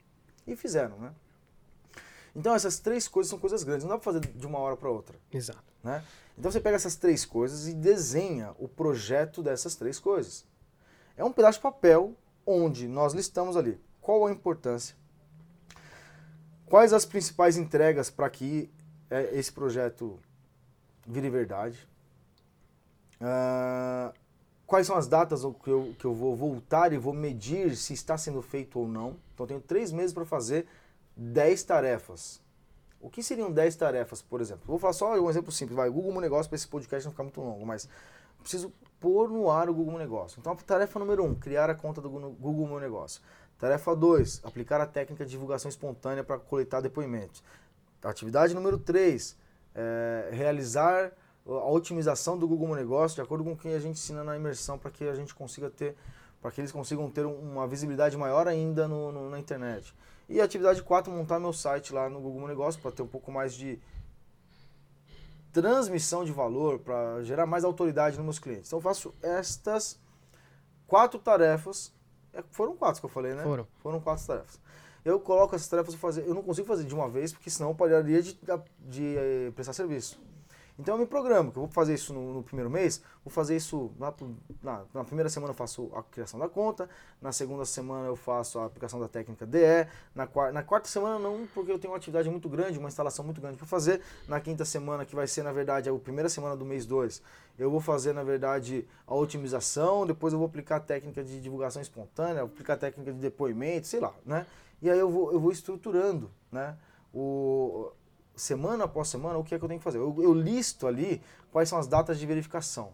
E 0.47 0.55
fizeram, 0.55 0.97
né? 0.97 1.13
Então 2.35 2.55
essas 2.55 2.79
três 2.79 3.07
coisas 3.07 3.29
são 3.29 3.37
coisas 3.37 3.63
grandes, 3.63 3.83
não 3.83 3.91
dá 3.91 3.99
para 3.99 4.13
fazer 4.13 4.19
de 4.21 4.47
uma 4.47 4.57
hora 4.57 4.75
para 4.75 4.89
outra, 4.89 5.15
Exato. 5.31 5.63
né? 5.83 6.03
Então 6.37 6.51
você 6.51 6.59
pega 6.59 6.75
essas 6.75 6.95
três 6.95 7.23
coisas 7.23 7.67
e 7.67 7.73
desenha 7.73 8.55
o 8.57 8.67
projeto 8.67 9.43
dessas 9.43 9.75
três 9.75 9.99
coisas. 9.99 10.43
É 11.15 11.23
um 11.23 11.31
pedaço 11.31 11.59
de 11.59 11.63
papel 11.63 12.15
onde 12.45 12.87
nós 12.87 13.13
listamos 13.13 13.55
ali 13.55 13.79
qual 14.07 14.25
a 14.25 14.31
importância, 14.31 14.95
quais 16.65 16.93
as 16.93 17.05
principais 17.05 17.57
entregas 17.57 18.09
para 18.09 18.29
que 18.29 18.71
eh, 19.09 19.31
esse 19.33 19.51
projeto 19.51 20.17
vire 21.05 21.29
verdade, 21.29 21.85
ah, 23.19 24.13
quais 24.65 24.87
são 24.87 24.95
as 24.95 25.09
datas 25.09 25.41
que 25.61 25.69
eu, 25.69 25.93
que 25.99 26.05
eu 26.05 26.13
vou 26.13 26.37
voltar 26.37 26.93
e 26.93 26.97
vou 26.97 27.13
medir 27.13 27.75
se 27.75 27.93
está 27.93 28.17
sendo 28.17 28.41
feito 28.41 28.79
ou 28.79 28.87
não. 28.87 29.17
Então 29.33 29.43
eu 29.43 29.47
tenho 29.47 29.59
três 29.59 29.91
meses 29.91 30.13
para 30.13 30.23
fazer 30.23 30.65
10 31.17 31.63
tarefas. 31.63 32.39
O 33.01 33.09
que 33.09 33.21
seriam 33.21 33.51
10 33.51 33.75
tarefas, 33.75 34.21
por 34.21 34.39
exemplo? 34.39 34.63
Vou 34.67 34.79
falar 34.79 34.93
só 34.93 35.19
um 35.19 35.29
exemplo 35.29 35.51
simples. 35.51 35.75
Vai, 35.75 35.89
Google 35.89 36.13
Meu 36.13 36.21
Negócio 36.21 36.49
para 36.49 36.55
esse 36.55 36.67
podcast 36.69 37.05
não 37.05 37.11
ficar 37.11 37.23
muito 37.23 37.41
longo, 37.41 37.65
mas 37.65 37.89
preciso 38.39 38.71
pôr 39.01 39.29
no 39.29 39.51
ar 39.51 39.69
o 39.69 39.73
Google 39.73 39.91
Meu 39.91 39.99
Negócio. 39.99 40.39
Então, 40.39 40.53
a 40.53 40.55
tarefa 40.55 40.97
número 40.97 41.25
1, 41.25 41.27
um, 41.27 41.35
criar 41.35 41.69
a 41.69 41.75
conta 41.75 41.99
do 41.99 42.09
Google 42.09 42.67
Meu 42.67 42.79
Negócio. 42.79 43.21
Tarefa 43.57 43.95
2, 43.95 44.41
aplicar 44.43 44.79
a 44.79 44.85
técnica 44.85 45.25
de 45.25 45.31
divulgação 45.31 45.69
espontânea 45.69 46.23
para 46.23 46.37
coletar 46.37 46.81
depoimentos. 46.81 47.43
Atividade 48.03 48.53
número 48.53 48.77
3, 48.77 49.35
realizar 50.31 51.11
a 51.45 51.69
otimização 51.69 52.37
do 52.37 52.47
Google 52.47 52.75
Negócio 52.75 53.15
de 53.15 53.21
acordo 53.21 53.43
com 53.43 53.53
o 53.53 53.57
que 53.57 53.69
a 53.69 53.79
gente 53.79 53.97
ensina 53.97 54.23
na 54.23 54.35
imersão 54.35 54.77
para 54.77 54.91
que 54.91 55.05
a 55.05 55.15
gente 55.15 55.33
consiga 55.33 55.69
ter, 55.69 55.95
para 56.41 56.51
que 56.51 56.61
eles 56.61 56.71
consigam 56.71 57.09
ter 57.09 57.25
uma 57.25 57.67
visibilidade 57.67 58.17
maior 58.17 58.47
ainda 58.47 58.87
no, 58.87 59.11
no, 59.11 59.29
na 59.29 59.39
internet. 59.39 59.93
E 60.29 60.41
atividade 60.41 60.83
4, 60.83 61.11
montar 61.11 61.39
meu 61.39 61.53
site 61.53 61.93
lá 61.93 62.09
no 62.09 62.19
Google 62.19 62.47
Negócio 62.47 62.81
para 62.81 62.91
ter 62.91 63.01
um 63.01 63.07
pouco 63.07 63.31
mais 63.31 63.53
de 63.53 63.79
transmissão 65.53 66.23
de 66.23 66.31
valor, 66.31 66.79
para 66.79 67.23
gerar 67.23 67.45
mais 67.45 67.63
autoridade 67.63 68.17
nos 68.17 68.25
meus 68.25 68.39
clientes. 68.39 68.67
Então 68.67 68.77
eu 68.77 68.83
faço 68.83 69.13
estas 69.23 69.97
quatro 70.85 71.17
tarefas. 71.17 71.91
É, 72.37 72.43
foram 72.51 72.75
quatro 72.75 73.01
que 73.01 73.05
eu 73.05 73.09
falei, 73.09 73.33
né? 73.33 73.43
Foram. 73.43 73.67
Foram 73.79 73.99
quatro 73.99 74.25
tarefas. 74.25 74.59
Eu 75.03 75.19
coloco 75.19 75.55
essas 75.55 75.67
tarefas 75.67 75.95
para 75.95 76.01
fazer. 76.01 76.27
Eu 76.27 76.35
não 76.35 76.43
consigo 76.43 76.67
fazer 76.67 76.83
de 76.83 76.93
uma 76.93 77.09
vez, 77.09 77.33
porque 77.33 77.49
senão 77.49 77.69
eu 77.69 77.75
pararia 77.75 78.21
de, 78.21 78.39
de, 78.79 79.51
prestar 79.55 79.73
serviço. 79.73 80.19
Então 80.79 80.93
eu 80.93 80.99
me 80.99 81.07
programo, 81.07 81.51
que 81.51 81.57
eu 81.57 81.63
vou 81.63 81.71
fazer 81.71 81.95
isso 81.95 82.13
no, 82.13 82.35
no 82.35 82.43
primeiro 82.43 82.69
mês, 82.69 83.01
vou 83.25 83.31
fazer 83.31 83.55
isso 83.55 83.91
na, 83.97 84.13
na, 84.61 84.83
na, 84.93 85.03
primeira 85.03 85.27
semana 85.27 85.51
eu 85.51 85.55
faço 85.55 85.89
a 85.95 86.03
criação 86.03 86.39
da 86.39 86.47
conta, 86.47 86.87
na 87.19 87.31
segunda 87.31 87.65
semana 87.65 88.07
eu 88.07 88.15
faço 88.15 88.59
a 88.59 88.65
aplicação 88.65 88.99
da 88.99 89.07
técnica 89.07 89.43
DE, 89.45 89.87
na, 90.13 90.29
na 90.51 90.61
quarta 90.61 90.87
semana 90.87 91.17
não, 91.17 91.47
porque 91.51 91.71
eu 91.71 91.79
tenho 91.79 91.93
uma 91.93 91.97
atividade 91.97 92.29
muito 92.29 92.47
grande, 92.47 92.77
uma 92.77 92.89
instalação 92.89 93.25
muito 93.25 93.41
grande 93.41 93.57
para 93.57 93.65
fazer, 93.65 94.01
na 94.27 94.39
quinta 94.39 94.63
semana, 94.65 95.03
que 95.03 95.15
vai 95.15 95.25
ser 95.25 95.41
na 95.41 95.51
verdade 95.51 95.89
a 95.89 95.93
primeira 95.95 96.29
semana 96.29 96.55
do 96.55 96.63
mês 96.63 96.85
2, 96.85 97.23
eu 97.57 97.71
vou 97.71 97.81
fazer 97.81 98.13
na 98.13 98.23
verdade 98.23 98.87
a 99.07 99.15
otimização, 99.15 100.05
depois 100.05 100.31
eu 100.31 100.37
vou 100.37 100.47
aplicar 100.47 100.75
a 100.75 100.79
técnica 100.79 101.23
de 101.23 101.41
divulgação 101.41 101.81
espontânea, 101.81 102.43
aplicar 102.43 102.73
a 102.73 102.77
técnica 102.77 103.11
de 103.11 103.19
depoimento, 103.19 103.87
sei 103.87 103.99
lá, 103.99 104.13
né? 104.23 104.45
E 104.79 104.91
aí 104.91 104.99
eu 104.99 105.09
vou, 105.09 105.33
eu 105.33 105.39
vou 105.39 105.51
estruturando, 105.51 106.29
né? 106.51 106.77
O, 107.11 107.91
semana 108.37 108.85
após 108.85 109.09
semana, 109.09 109.37
o 109.37 109.43
que 109.43 109.53
é 109.53 109.57
que 109.59 109.63
eu 109.63 109.67
tenho 109.67 109.79
que 109.79 109.83
fazer? 109.83 109.97
Eu, 109.97 110.15
eu 110.19 110.33
listo 110.33 110.87
ali 110.87 111.21
quais 111.51 111.67
são 111.67 111.77
as 111.77 111.87
datas 111.87 112.19
de 112.19 112.25
verificação. 112.25 112.93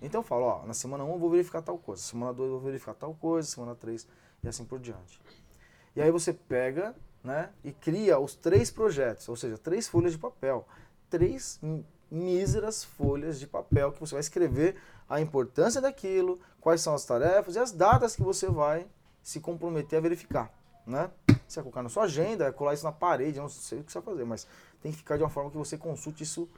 Então 0.00 0.20
eu 0.20 0.24
falo, 0.24 0.44
ó, 0.44 0.66
na 0.66 0.74
semana 0.74 1.04
1 1.04 1.12
eu 1.12 1.18
vou 1.18 1.30
verificar 1.30 1.62
tal 1.62 1.78
coisa, 1.78 2.02
semana 2.02 2.32
2 2.32 2.48
eu 2.48 2.54
vou 2.56 2.64
verificar 2.64 2.94
tal 2.94 3.14
coisa, 3.14 3.48
semana 3.48 3.74
3 3.74 4.06
e 4.42 4.48
assim 4.48 4.64
por 4.64 4.78
diante. 4.78 5.20
E 5.94 6.00
aí 6.00 6.10
você 6.10 6.32
pega 6.32 6.94
né, 7.22 7.50
e 7.64 7.72
cria 7.72 8.18
os 8.18 8.34
três 8.34 8.70
projetos, 8.70 9.28
ou 9.28 9.36
seja, 9.36 9.58
três 9.58 9.88
folhas 9.88 10.12
de 10.12 10.18
papel. 10.18 10.66
Três 11.10 11.60
míseras 12.10 12.84
folhas 12.84 13.38
de 13.38 13.46
papel 13.46 13.92
que 13.92 14.00
você 14.00 14.14
vai 14.14 14.20
escrever 14.20 14.76
a 15.08 15.20
importância 15.20 15.80
daquilo, 15.80 16.38
quais 16.60 16.80
são 16.80 16.94
as 16.94 17.04
tarefas 17.04 17.56
e 17.56 17.58
as 17.58 17.72
datas 17.72 18.14
que 18.14 18.22
você 18.22 18.46
vai 18.46 18.86
se 19.22 19.40
comprometer 19.40 19.98
a 19.98 20.02
verificar. 20.02 20.52
Né? 20.86 21.10
Você 21.46 21.56
vai 21.56 21.64
colocar 21.64 21.82
na 21.82 21.88
sua 21.88 22.04
agenda, 22.04 22.52
colar 22.52 22.74
isso 22.74 22.84
na 22.84 22.92
parede, 22.92 23.38
não 23.38 23.48
sei 23.48 23.80
o 23.80 23.84
que 23.84 23.92
você 23.92 24.00
vai 24.00 24.14
fazer, 24.14 24.24
mas 24.24 24.46
tem 24.80 24.92
que 24.92 24.98
ficar 24.98 25.16
de 25.16 25.22
uma 25.22 25.30
forma 25.30 25.50
que 25.50 25.56
você 25.56 25.76
consulte 25.76 26.22
isso 26.22 26.48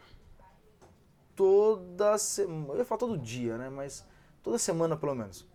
toda 1.34 2.18
semana. 2.18 2.74
Eu 2.74 2.78
ia 2.78 2.84
falar 2.84 2.98
todo 2.98 3.16
dia, 3.16 3.56
né? 3.56 3.70
Mas 3.70 4.04
toda 4.42 4.58
semana 4.58 4.96
pelo 4.96 5.14
menos. 5.14 5.46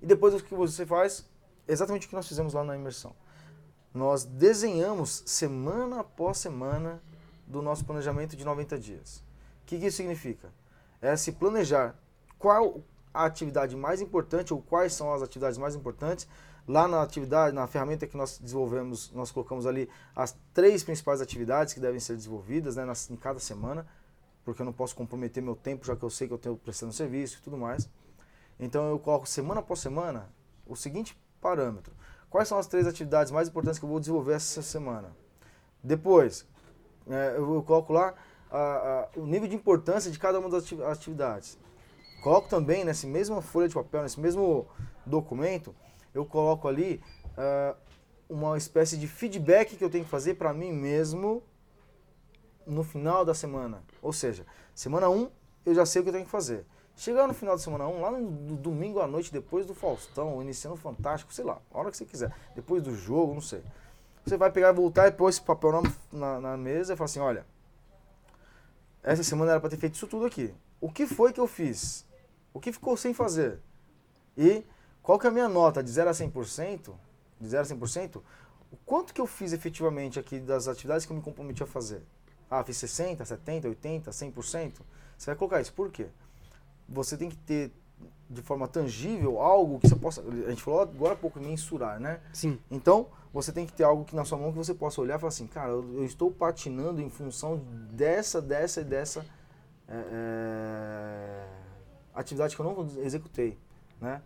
E 0.00 0.06
depois 0.06 0.34
o 0.34 0.42
que 0.42 0.54
você 0.54 0.84
faz, 0.84 1.28
exatamente 1.66 2.06
o 2.06 2.10
que 2.10 2.16
nós 2.16 2.26
fizemos 2.26 2.54
lá 2.54 2.64
na 2.64 2.76
imersão. 2.76 3.14
Nós 3.94 4.24
desenhamos 4.24 5.22
semana 5.26 6.00
após 6.00 6.38
semana 6.38 7.02
do 7.46 7.60
nosso 7.60 7.84
planejamento 7.84 8.36
de 8.36 8.44
90 8.44 8.78
dias. 8.78 9.22
O 9.62 9.66
que, 9.66 9.78
que 9.78 9.86
isso 9.86 9.98
significa? 9.98 10.52
É 11.00 11.16
se 11.16 11.32
planejar 11.32 11.94
qual 12.38 12.80
a 13.12 13.24
atividade 13.24 13.76
mais 13.76 14.00
importante 14.00 14.54
ou 14.54 14.62
quais 14.62 14.94
são 14.94 15.12
as 15.12 15.22
atividades 15.22 15.58
mais 15.58 15.74
importantes 15.74 16.26
Lá 16.66 16.86
na 16.86 17.02
atividade, 17.02 17.54
na 17.54 17.66
ferramenta 17.66 18.06
que 18.06 18.16
nós 18.16 18.38
desenvolvemos, 18.38 19.10
nós 19.12 19.32
colocamos 19.32 19.66
ali 19.66 19.88
as 20.14 20.36
três 20.54 20.84
principais 20.84 21.20
atividades 21.20 21.74
que 21.74 21.80
devem 21.80 21.98
ser 21.98 22.14
desenvolvidas 22.14 22.76
né, 22.76 22.84
em 23.10 23.16
cada 23.16 23.40
semana, 23.40 23.86
porque 24.44 24.62
eu 24.62 24.66
não 24.66 24.72
posso 24.72 24.94
comprometer 24.94 25.42
meu 25.42 25.56
tempo, 25.56 25.84
já 25.84 25.96
que 25.96 26.02
eu 26.02 26.10
sei 26.10 26.28
que 26.28 26.34
eu 26.34 26.38
tenho 26.38 26.56
prestando 26.56 26.92
serviço 26.92 27.38
e 27.38 27.42
tudo 27.42 27.56
mais. 27.56 27.88
Então 28.60 28.88
eu 28.90 28.98
coloco 28.98 29.26
semana 29.26 29.60
após 29.60 29.80
semana 29.80 30.30
o 30.66 30.76
seguinte 30.76 31.18
parâmetro. 31.40 31.92
Quais 32.30 32.48
são 32.48 32.58
as 32.58 32.66
três 32.66 32.86
atividades 32.86 33.32
mais 33.32 33.48
importantes 33.48 33.78
que 33.78 33.84
eu 33.84 33.88
vou 33.88 34.00
desenvolver 34.00 34.34
essa 34.34 34.62
semana? 34.62 35.14
Depois, 35.82 36.46
é, 37.08 37.34
eu 37.36 37.62
coloco 37.64 37.92
lá 37.92 38.14
a, 38.50 38.58
a, 38.58 39.08
o 39.16 39.26
nível 39.26 39.48
de 39.48 39.56
importância 39.56 40.10
de 40.10 40.18
cada 40.18 40.38
uma 40.38 40.48
das 40.48 40.72
atividades. 40.90 41.58
Coloco 42.22 42.48
também 42.48 42.84
nessa 42.84 43.06
mesma 43.06 43.42
folha 43.42 43.68
de 43.68 43.74
papel, 43.74 44.02
nesse 44.02 44.20
mesmo 44.20 44.66
documento, 45.04 45.74
eu 46.14 46.24
coloco 46.24 46.68
ali 46.68 47.02
uh, 47.36 47.76
uma 48.28 48.56
espécie 48.56 48.96
de 48.96 49.06
feedback 49.06 49.76
que 49.76 49.84
eu 49.84 49.90
tenho 49.90 50.04
que 50.04 50.10
fazer 50.10 50.34
para 50.34 50.52
mim 50.52 50.72
mesmo 50.72 51.42
no 52.66 52.82
final 52.82 53.24
da 53.24 53.34
semana. 53.34 53.82
Ou 54.00 54.12
seja, 54.12 54.46
semana 54.74 55.08
1 55.08 55.14
um, 55.14 55.30
eu 55.64 55.74
já 55.74 55.84
sei 55.86 56.00
o 56.00 56.02
que 56.04 56.08
eu 56.10 56.14
tenho 56.14 56.24
que 56.24 56.30
fazer. 56.30 56.64
Chegar 56.96 57.26
no 57.26 57.34
final 57.34 57.56
da 57.56 57.62
semana 57.62 57.86
1, 57.86 57.96
um, 57.96 58.00
lá 58.00 58.10
no, 58.10 58.56
domingo 58.56 59.00
à 59.00 59.06
noite, 59.06 59.32
depois 59.32 59.66
do 59.66 59.74
Faustão, 59.74 60.42
iniciando 60.42 60.76
o 60.76 60.78
Fantástico, 60.78 61.32
sei 61.32 61.44
lá, 61.44 61.60
a 61.72 61.78
hora 61.78 61.90
que 61.90 61.96
você 61.96 62.04
quiser, 62.04 62.34
depois 62.54 62.82
do 62.82 62.94
jogo, 62.94 63.34
não 63.34 63.40
sei. 63.40 63.62
Você 64.24 64.36
vai 64.36 64.50
pegar, 64.50 64.72
voltar 64.72 65.08
e 65.08 65.12
pôr 65.12 65.28
esse 65.28 65.40
papel 65.40 65.72
na, 65.72 65.82
na, 66.12 66.40
na 66.40 66.56
mesa 66.56 66.92
e 66.92 66.96
falar 66.96 67.06
assim: 67.06 67.18
olha, 67.18 67.44
essa 69.02 69.24
semana 69.24 69.52
era 69.52 69.60
para 69.60 69.70
ter 69.70 69.78
feito 69.78 69.94
isso 69.94 70.06
tudo 70.06 70.26
aqui. 70.26 70.54
O 70.80 70.90
que 70.90 71.06
foi 71.06 71.32
que 71.32 71.40
eu 71.40 71.46
fiz? 71.46 72.06
O 72.52 72.60
que 72.60 72.72
ficou 72.72 72.96
sem 72.96 73.12
fazer? 73.12 73.58
E 74.36 74.64
qual 75.02 75.18
que 75.18 75.26
é 75.26 75.30
a 75.30 75.32
minha 75.32 75.48
nota 75.48 75.82
de 75.82 75.90
0 75.90 76.10
a 76.10 76.12
100%? 76.12 76.92
De 77.40 77.48
0 77.48 77.62
a 77.62 77.66
100%? 77.66 78.16
O 78.70 78.76
quanto 78.86 79.12
que 79.12 79.20
eu 79.20 79.26
fiz 79.26 79.52
efetivamente 79.52 80.18
aqui 80.18 80.38
das 80.38 80.68
atividades 80.68 81.04
que 81.04 81.12
eu 81.12 81.16
me 81.16 81.22
comprometi 81.22 81.62
a 81.62 81.66
fazer? 81.66 82.02
Ah, 82.50 82.62
fiz 82.62 82.76
60, 82.76 83.24
70, 83.24 83.68
80, 83.68 84.10
100%? 84.10 84.72
Você 85.16 85.26
vai 85.26 85.36
colocar 85.36 85.60
isso. 85.60 85.72
Por 85.72 85.90
quê? 85.90 86.06
Você 86.88 87.16
tem 87.16 87.28
que 87.28 87.36
ter 87.36 87.72
de 88.28 88.42
forma 88.42 88.66
tangível 88.66 89.40
algo 89.40 89.78
que 89.78 89.88
você 89.88 89.96
possa. 89.96 90.22
A 90.22 90.50
gente 90.50 90.62
falou 90.62 90.80
agora 90.80 91.14
há 91.14 91.16
pouco 91.16 91.38
mensurar, 91.38 92.00
né? 92.00 92.20
Sim. 92.32 92.58
Então, 92.70 93.08
você 93.32 93.52
tem 93.52 93.66
que 93.66 93.72
ter 93.72 93.84
algo 93.84 94.04
que 94.04 94.14
na 94.16 94.24
sua 94.24 94.38
mão 94.38 94.50
que 94.50 94.58
você 94.58 94.74
possa 94.74 95.00
olhar 95.00 95.16
e 95.16 95.18
falar 95.18 95.28
assim, 95.28 95.46
cara, 95.46 95.70
eu, 95.70 95.94
eu 95.94 96.04
estou 96.04 96.30
patinando 96.30 97.00
em 97.00 97.10
função 97.10 97.60
dessa, 97.90 98.40
dessa 98.40 98.80
e 98.80 98.84
dessa 98.84 99.24
é, 99.88 100.04
é, 100.12 101.48
atividade 102.14 102.54
que 102.54 102.60
eu 102.60 102.66
não 102.66 103.04
executei, 103.04 103.58
né? 104.00 104.22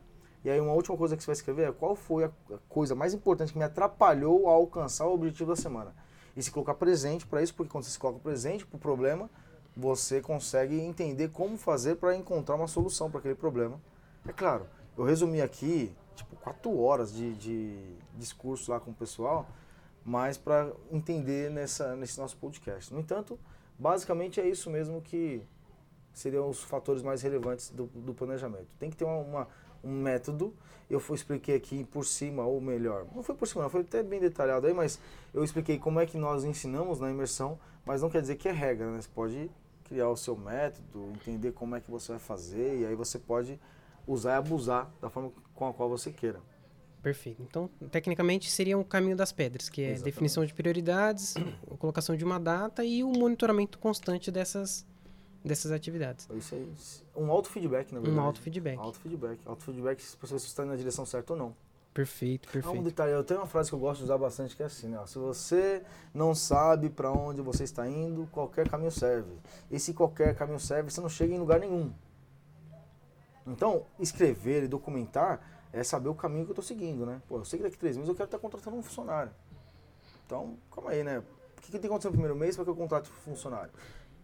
E 0.47 0.49
aí 0.49 0.61
uma 0.61 0.75
última 0.75 0.97
coisa 0.97 1.17
que 1.17 1.25
você 1.25 1.27
vai 1.27 1.33
escrever 1.33 1.69
é 1.69 1.73
qual 1.73 1.97
foi 1.97 2.23
a 2.23 2.31
coisa 2.69 2.95
mais 2.95 3.13
importante 3.13 3.53
que 3.53 3.59
me 3.59 3.65
atrapalhou 3.65 4.49
a 4.49 4.53
alcançar 4.53 5.05
o 5.05 5.13
objetivo 5.13 5.51
da 5.51 5.57
semana. 5.57 5.93
E 6.37 6.41
se 6.43 6.53
colocar 6.53 6.75
presente 6.75 7.27
para 7.27 7.43
isso, 7.43 7.53
porque 7.53 7.73
quando 7.73 7.83
você 7.83 7.91
se 7.91 7.99
coloca 7.99 8.21
presente 8.21 8.65
para 8.65 8.77
o 8.77 8.79
problema, 8.79 9.29
você 9.77 10.21
consegue 10.21 10.79
entender 10.79 11.31
como 11.31 11.57
fazer 11.57 11.97
para 11.97 12.15
encontrar 12.15 12.55
uma 12.55 12.69
solução 12.69 13.11
para 13.11 13.19
aquele 13.19 13.35
problema. 13.35 13.81
É 14.25 14.33
claro, 14.33 14.69
eu 14.97 15.03
resumi 15.03 15.43
aqui, 15.43 15.93
tipo, 16.15 16.37
quatro 16.37 16.79
horas 16.79 17.13
de, 17.13 17.35
de 17.35 17.97
discurso 18.15 18.71
lá 18.71 18.79
com 18.79 18.93
o 18.93 18.95
pessoal, 18.95 19.49
mas 20.05 20.39
para 20.39 20.71
entender 20.93 21.51
nessa, 21.51 21.97
nesse 21.97 22.21
nosso 22.21 22.37
podcast. 22.37 22.95
No 22.95 23.01
entanto, 23.01 23.37
basicamente 23.77 24.41
é 24.41 24.49
isso 24.49 24.71
mesmo 24.71 25.03
que 25.03 25.43
seriam 26.13 26.49
os 26.49 26.63
fatores 26.63 27.03
mais 27.03 27.21
relevantes 27.21 27.69
do, 27.71 27.87
do 27.87 28.15
planejamento. 28.15 28.69
Tem 28.79 28.89
que 28.89 28.97
ter 28.97 29.05
uma, 29.05 29.19
uma 29.19 29.49
um 29.83 30.01
método. 30.01 30.55
Eu 30.89 31.01
fui, 31.01 31.17
expliquei 31.17 31.57
aqui 31.57 31.85
por 31.85 32.05
cima, 32.05 32.45
ou 32.45 32.61
melhor, 32.61 33.07
não 33.15 33.23
foi 33.23 33.35
por 33.35 33.49
cima, 33.49 33.63
não, 33.63 33.71
foi 33.71 33.81
até 33.81 34.03
bem 34.03 34.21
detalhado 34.21 34.67
aí, 34.67 34.73
mas 34.73 35.01
eu 35.35 35.43
expliquei 35.43 35.79
como 35.79 35.99
é 35.99 36.07
que 36.07 36.17
nós 36.17 36.45
ensinamos 36.45 37.01
na 37.01 37.11
imersão, 37.11 37.59
mas 37.85 38.03
não 38.03 38.11
quer 38.11 38.21
dizer 38.21 38.37
que 38.37 38.49
é 38.49 38.53
regra, 38.53 38.91
né? 38.91 39.01
Você 39.01 39.09
pode 39.13 39.51
criar 39.85 40.09
o 40.09 40.17
seu 40.17 40.37
método, 40.37 41.13
entender 41.15 41.53
como 41.53 41.75
é 41.75 41.81
que 41.81 41.91
você 41.91 42.13
vai 42.13 42.19
fazer, 42.21 42.81
e 42.81 42.87
aí 42.87 42.95
você 42.95 43.19
pode 43.19 43.59
usar 44.07 44.35
e 44.35 44.37
abusar 44.37 44.91
da 45.01 45.11
forma 45.11 45.33
com 45.55 45.69
a 45.69 45.73
qual 45.73 45.89
você 45.89 46.13
queira. 46.13 46.41
Perfeito. 47.03 47.41
Então, 47.41 47.71
tecnicamente, 47.91 48.51
seria 48.51 48.77
o 48.77 48.81
um 48.81 48.85
caminho 48.85 49.17
das 49.17 49.31
pedras, 49.31 49.69
que 49.69 49.81
é 49.81 49.85
Exatamente. 49.85 50.05
definição 50.05 50.45
de 50.45 50.53
prioridades, 50.53 51.35
colocação 51.79 52.17
de 52.17 52.25
uma 52.25 52.39
data 52.39 52.85
e 52.85 53.05
o 53.05 53.13
monitoramento 53.13 53.79
constante 53.79 54.31
dessas 54.31 54.85
dessas 55.47 55.71
atividades. 55.71 56.29
Isso 56.35 56.55
aí. 56.55 56.73
Um 57.17 57.31
auto-feedback, 57.31 57.93
na 57.93 58.01
verdade. 58.01 58.19
Um 58.19 58.23
auto-feedback. 58.23 58.79
Auto-feedback. 58.79 59.41
Auto-feedback 59.47 60.03
se 60.03 60.17
você 60.21 60.35
está 60.37 60.65
na 60.65 60.77
direção 60.77 61.07
certa 61.07 61.33
ou 61.33 61.39
não. 61.39 61.55
Perfeito, 61.95 62.47
perfeito. 62.51 62.77
Ah, 62.77 62.79
um 62.79 62.83
detalhe, 62.83 63.13
eu 63.13 63.25
tenho 63.25 63.41
uma 63.41 63.47
frase 63.47 63.71
que 63.71 63.75
eu 63.75 63.79
gosto 63.79 64.01
de 64.01 64.05
usar 64.05 64.19
bastante 64.19 64.55
que 64.55 64.63
é 64.63 64.67
assim, 64.67 64.89
né? 64.89 65.03
Se 65.07 65.19
você 65.19 65.83
não 66.13 66.35
sabe 66.35 66.91
para 66.91 67.11
onde 67.11 67.41
você 67.41 67.65
está 67.65 67.89
indo, 67.89 68.29
qualquer 68.31 68.69
caminho 68.69 68.91
serve. 68.91 69.33
E 69.71 69.81
se 69.81 69.95
qualquer 69.95 70.35
caminho 70.35 70.61
serve, 70.61 70.91
você 70.91 71.01
não 71.01 71.09
chega 71.09 71.35
em 71.35 71.39
lugar 71.39 71.59
nenhum. 71.59 71.91
Então, 73.47 73.87
escrever 73.99 74.65
e 74.65 74.69
documentar 74.69 75.41
é 75.73 75.83
saber 75.83 76.11
o 76.11 76.15
caminho 76.15 76.45
que 76.45 76.51
eu 76.51 76.53
estou 76.53 76.65
seguindo, 76.65 77.07
né? 77.07 77.23
Pô, 77.29 77.39
eu 77.39 77.45
sei 77.47 77.59
que 77.59 77.63
daqui 77.63 77.79
três 77.79 77.97
meses 77.97 78.11
eu 78.11 78.15
quero 78.15 78.27
estar 78.27 78.39
contratando 78.39 78.77
um 78.77 78.83
funcionário. 78.83 79.33
Então, 80.27 80.59
calma 80.71 80.91
aí, 80.91 81.03
né? 81.03 81.21
O 81.21 81.61
que, 81.63 81.67
que 81.67 81.73
tem 81.73 81.81
que 81.81 81.87
acontecer 81.87 82.09
no 82.09 82.13
primeiro 82.13 82.37
mês 82.37 82.57
para 82.57 82.65
que 82.65 82.71
eu 82.71 82.77
contrate 82.77 83.11
um 83.11 83.15
funcionário? 83.15 83.73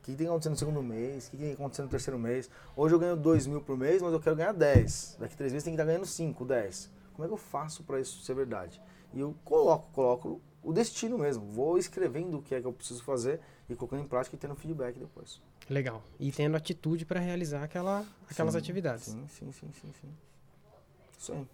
O 0.03 0.05
que 0.05 0.17
tem 0.17 0.27
acontecendo 0.27 0.55
no 0.55 0.59
segundo 0.59 0.83
mês? 0.83 1.29
O 1.29 1.31
que 1.31 1.37
tem 1.37 1.53
acontecendo 1.53 1.85
no 1.85 1.91
terceiro 1.93 2.19
mês? 2.19 2.51
Hoje 2.75 2.93
eu 2.93 2.99
ganho 2.99 3.17
2 3.17 3.47
mil 3.47 3.61
por 3.61 3.79
mês, 3.79 4.03
mas 4.03 4.13
eu 4.13 4.19
quero 4.19 4.35
ganhar 4.35 4.53
10. 4.53 5.19
Daqui 5.21 5.37
três 5.37 5.53
meses 5.53 5.63
tem 5.63 5.73
que 5.73 5.81
estar 5.81 5.87
ganhando 5.87 6.05
5, 6.05 6.45
10. 6.45 6.91
Como 7.13 7.25
é 7.25 7.29
que 7.29 7.33
eu 7.33 7.39
faço 7.39 7.85
para 7.85 8.01
isso 8.01 8.21
ser 8.21 8.35
verdade? 8.35 8.83
E 9.15 9.21
eu 9.21 9.33
coloco, 9.45 9.93
coloco 9.93 10.41
o 10.61 10.73
destino 10.73 11.17
mesmo. 11.17 11.47
Vou 11.47 11.79
escrevendo 11.79 12.39
o 12.39 12.43
que 12.43 12.53
é 12.53 12.61
que 12.61 12.67
eu 12.67 12.73
preciso 12.73 13.01
fazer 13.05 13.39
e 13.69 13.77
colocando 13.77 14.03
em 14.03 14.09
prática 14.09 14.35
e 14.35 14.39
tendo 14.41 14.57
feedback 14.57 14.99
depois. 14.99 15.41
Legal. 15.71 16.03
E 16.19 16.33
tendo 16.33 16.57
atitude 16.57 17.07
para 17.07 17.21
realizar 17.21 17.63
aquela, 17.63 18.05
aquelas 18.29 18.55
sim, 18.55 18.59
atividades. 18.59 19.05
Sim, 19.05 19.25
sim, 19.29 19.53
sim, 19.53 19.71
sim, 19.73 19.93
sim. 20.01 20.09
Isso 21.17 21.33
aí. 21.33 21.47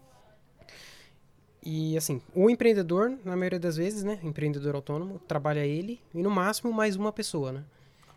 E 1.62 1.98
assim, 1.98 2.22
o 2.34 2.48
empreendedor, 2.48 3.10
na 3.26 3.36
maioria 3.36 3.60
das 3.60 3.76
vezes, 3.76 4.02
né, 4.02 4.18
empreendedor 4.22 4.74
autônomo, 4.74 5.18
trabalha 5.28 5.66
ele 5.66 6.00
e 6.14 6.22
no 6.22 6.30
máximo 6.30 6.72
mais 6.72 6.96
uma 6.96 7.12
pessoa, 7.12 7.52
né? 7.52 7.64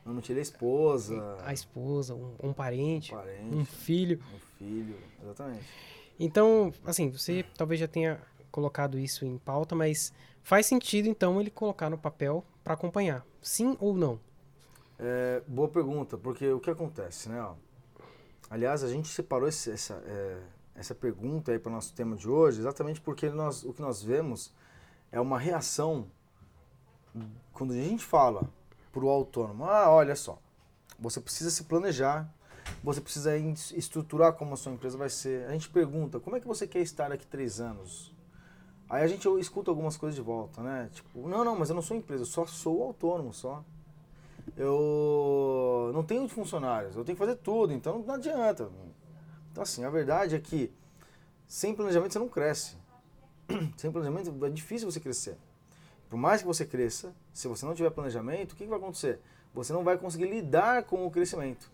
Normalmente 0.04 0.32
ele 0.32 0.40
é 0.40 0.42
a 0.42 0.44
esposa. 0.44 1.38
A 1.44 1.54
esposa, 1.54 2.16
um, 2.16 2.36
um 2.42 2.54
parente, 2.54 3.14
um 3.14 3.18
parente, 3.18 3.56
um 3.56 3.66
filho. 3.66 4.20
Um 4.34 4.40
filho, 4.58 4.96
exatamente. 5.24 5.66
Então, 6.20 6.74
assim, 6.86 7.10
você 7.10 7.46
talvez 7.56 7.80
já 7.80 7.88
tenha 7.88 8.20
colocado 8.52 8.98
isso 9.00 9.26
em 9.26 9.38
pauta, 9.38 9.76
mas 9.76 10.12
faz 10.44 10.66
sentido 10.66 11.08
então 11.08 11.40
ele 11.40 11.50
colocar 11.50 11.90
no 11.90 11.98
papel 11.98 12.44
para 12.64 12.74
acompanhar. 12.74 13.26
Sim 13.42 13.78
ou 13.80 13.96
não? 13.96 14.20
É, 15.00 15.42
boa 15.48 15.68
pergunta, 15.68 16.18
porque 16.18 16.48
o 16.52 16.60
que 16.60 16.70
acontece, 16.70 17.30
né? 17.30 17.42
Ó, 17.42 17.56
aliás, 18.50 18.84
a 18.84 18.88
gente 18.88 19.08
separou 19.08 19.48
esse, 19.48 19.72
essa, 19.72 19.96
é, 20.06 20.42
essa 20.76 20.94
pergunta 20.94 21.52
aí 21.52 21.60
para 21.60 21.70
o 21.70 21.74
nosso 21.74 21.94
tema 21.94 22.16
de 22.16 22.30
hoje 22.30 22.60
exatamente 22.60 23.02
porque 23.02 23.30
nós, 23.30 23.64
o 23.64 23.74
que 23.74 23.82
nós 23.82 24.04
vemos 24.04 24.54
é 25.12 25.20
uma 25.20 25.40
reação 25.40 26.08
quando 27.52 27.74
a 27.74 27.76
gente 27.76 28.04
fala 28.04 28.48
para 28.92 29.04
o 29.04 29.10
autônomo, 29.10 29.66
ah, 29.66 29.90
olha 29.90 30.16
só, 30.16 30.38
você 31.00 31.20
precisa 31.20 31.50
se 31.50 31.64
planejar, 31.64 32.30
você 32.84 33.02
precisa 33.02 33.36
estruturar 33.38 34.34
como 34.34 34.54
a 34.54 34.58
sua 34.58 34.72
empresa 34.72 34.98
vai 34.98 35.10
ser. 35.10 35.48
A 35.48 35.52
gente 35.52 35.70
pergunta, 35.70 36.20
como 36.20 36.36
é 36.36 36.40
que 36.40 36.48
você 36.48 36.68
quer 36.68 36.80
estar 36.80 37.10
daqui 37.10 37.26
três 37.26 37.60
anos? 37.60 38.14
Aí 38.90 39.04
a 39.04 39.08
gente 39.08 39.28
escuta 39.40 39.72
algumas 39.72 39.96
coisas 39.98 40.16
de 40.16 40.22
volta, 40.22 40.62
né? 40.62 40.90
Tipo, 40.92 41.28
não, 41.28 41.44
não, 41.44 41.58
mas 41.58 41.70
eu 41.70 41.76
não 41.76 41.82
sou 41.82 41.96
empresa, 41.96 42.24
eu 42.24 42.28
só 42.28 42.46
sou 42.46 42.84
autônomo, 42.84 43.34
só. 43.34 43.64
Eu 44.58 45.92
não 45.94 46.04
tenho 46.04 46.28
funcionários, 46.28 46.96
eu 46.96 47.06
tenho 47.06 47.16
que 47.16 47.24
fazer 47.24 47.38
tudo, 47.38 47.74
então 47.74 48.00
não 48.00 48.16
adianta. 48.16 48.70
Então, 49.52 49.64
assim, 49.64 49.84
a 49.84 49.90
verdade 49.90 50.36
é 50.36 50.40
que 50.40 50.72
sem 51.48 51.74
planejamento 51.74 52.14
você 52.14 52.20
não 52.20 52.30
cresce. 52.30 52.78
Sem 53.76 53.92
planejamento 53.92 54.46
é 54.46 54.50
difícil 54.50 54.90
você 54.90 55.00
crescer. 55.00 55.38
Por 56.12 56.18
mais 56.18 56.42
que 56.42 56.48
você 56.48 56.66
cresça, 56.66 57.16
se 57.32 57.48
você 57.48 57.66
não 57.66 57.74
tiver 57.74 57.90
planejamento, 57.90 58.52
o 58.52 58.56
que, 58.58 58.66
que 58.66 58.70
vai 58.70 58.78
acontecer? 58.78 59.22
Você 59.54 59.72
não 59.72 59.82
vai 59.82 59.98
conseguir 59.98 60.26
lidar 60.26 60.84
com 60.84 61.08
o 61.08 61.10
crescimento. 61.10 61.72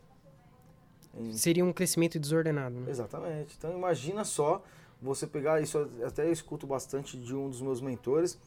Seria 1.33 1.65
um 1.65 1.73
crescimento 1.73 2.19
desordenado, 2.19 2.79
né? 2.79 2.91
Exatamente. 2.91 3.55
Então 3.57 3.75
imagina 3.75 4.23
só 4.23 4.63
você 5.01 5.25
pegar, 5.25 5.59
isso 5.59 5.89
até 6.05 6.27
eu 6.27 6.31
escuto 6.31 6.67
bastante 6.67 7.17
de 7.17 7.33
um 7.33 7.49
dos 7.49 7.63
meus 7.63 7.81
mentores, 7.81 8.37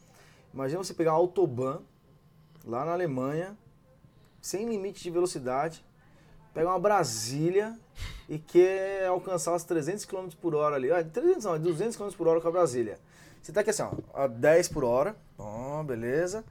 imagina 0.53 0.81
você 0.81 0.93
pegar 0.93 1.11
a 1.11 1.15
Autobahn, 1.15 1.81
lá 2.65 2.85
na 2.85 2.93
Alemanha, 2.93 3.57
sem 4.41 4.69
limite 4.69 5.03
de 5.03 5.11
velocidade, 5.11 5.83
pega 6.53 6.69
uma 6.69 6.79
Brasília 6.79 7.77
e 8.29 8.39
quer 8.39 9.07
alcançar 9.07 9.53
os 9.53 9.65
300 9.65 10.05
km 10.05 10.29
por 10.39 10.55
hora 10.55 10.77
ali. 10.77 10.89
Ah, 10.89 11.03
300 11.03 11.43
não, 11.43 11.59
200 11.59 11.97
km 11.97 12.11
por 12.15 12.29
hora 12.29 12.39
com 12.39 12.47
a 12.47 12.51
Brasília. 12.51 12.97
Você 13.41 13.51
tá 13.51 13.61
aqui 13.61 13.71
assim, 13.71 13.83
ó, 13.83 13.91
a 14.13 14.27
10 14.27 14.67
por 14.69 14.83
hora, 14.83 15.15
ó, 15.37 15.81
beleza. 15.83 16.43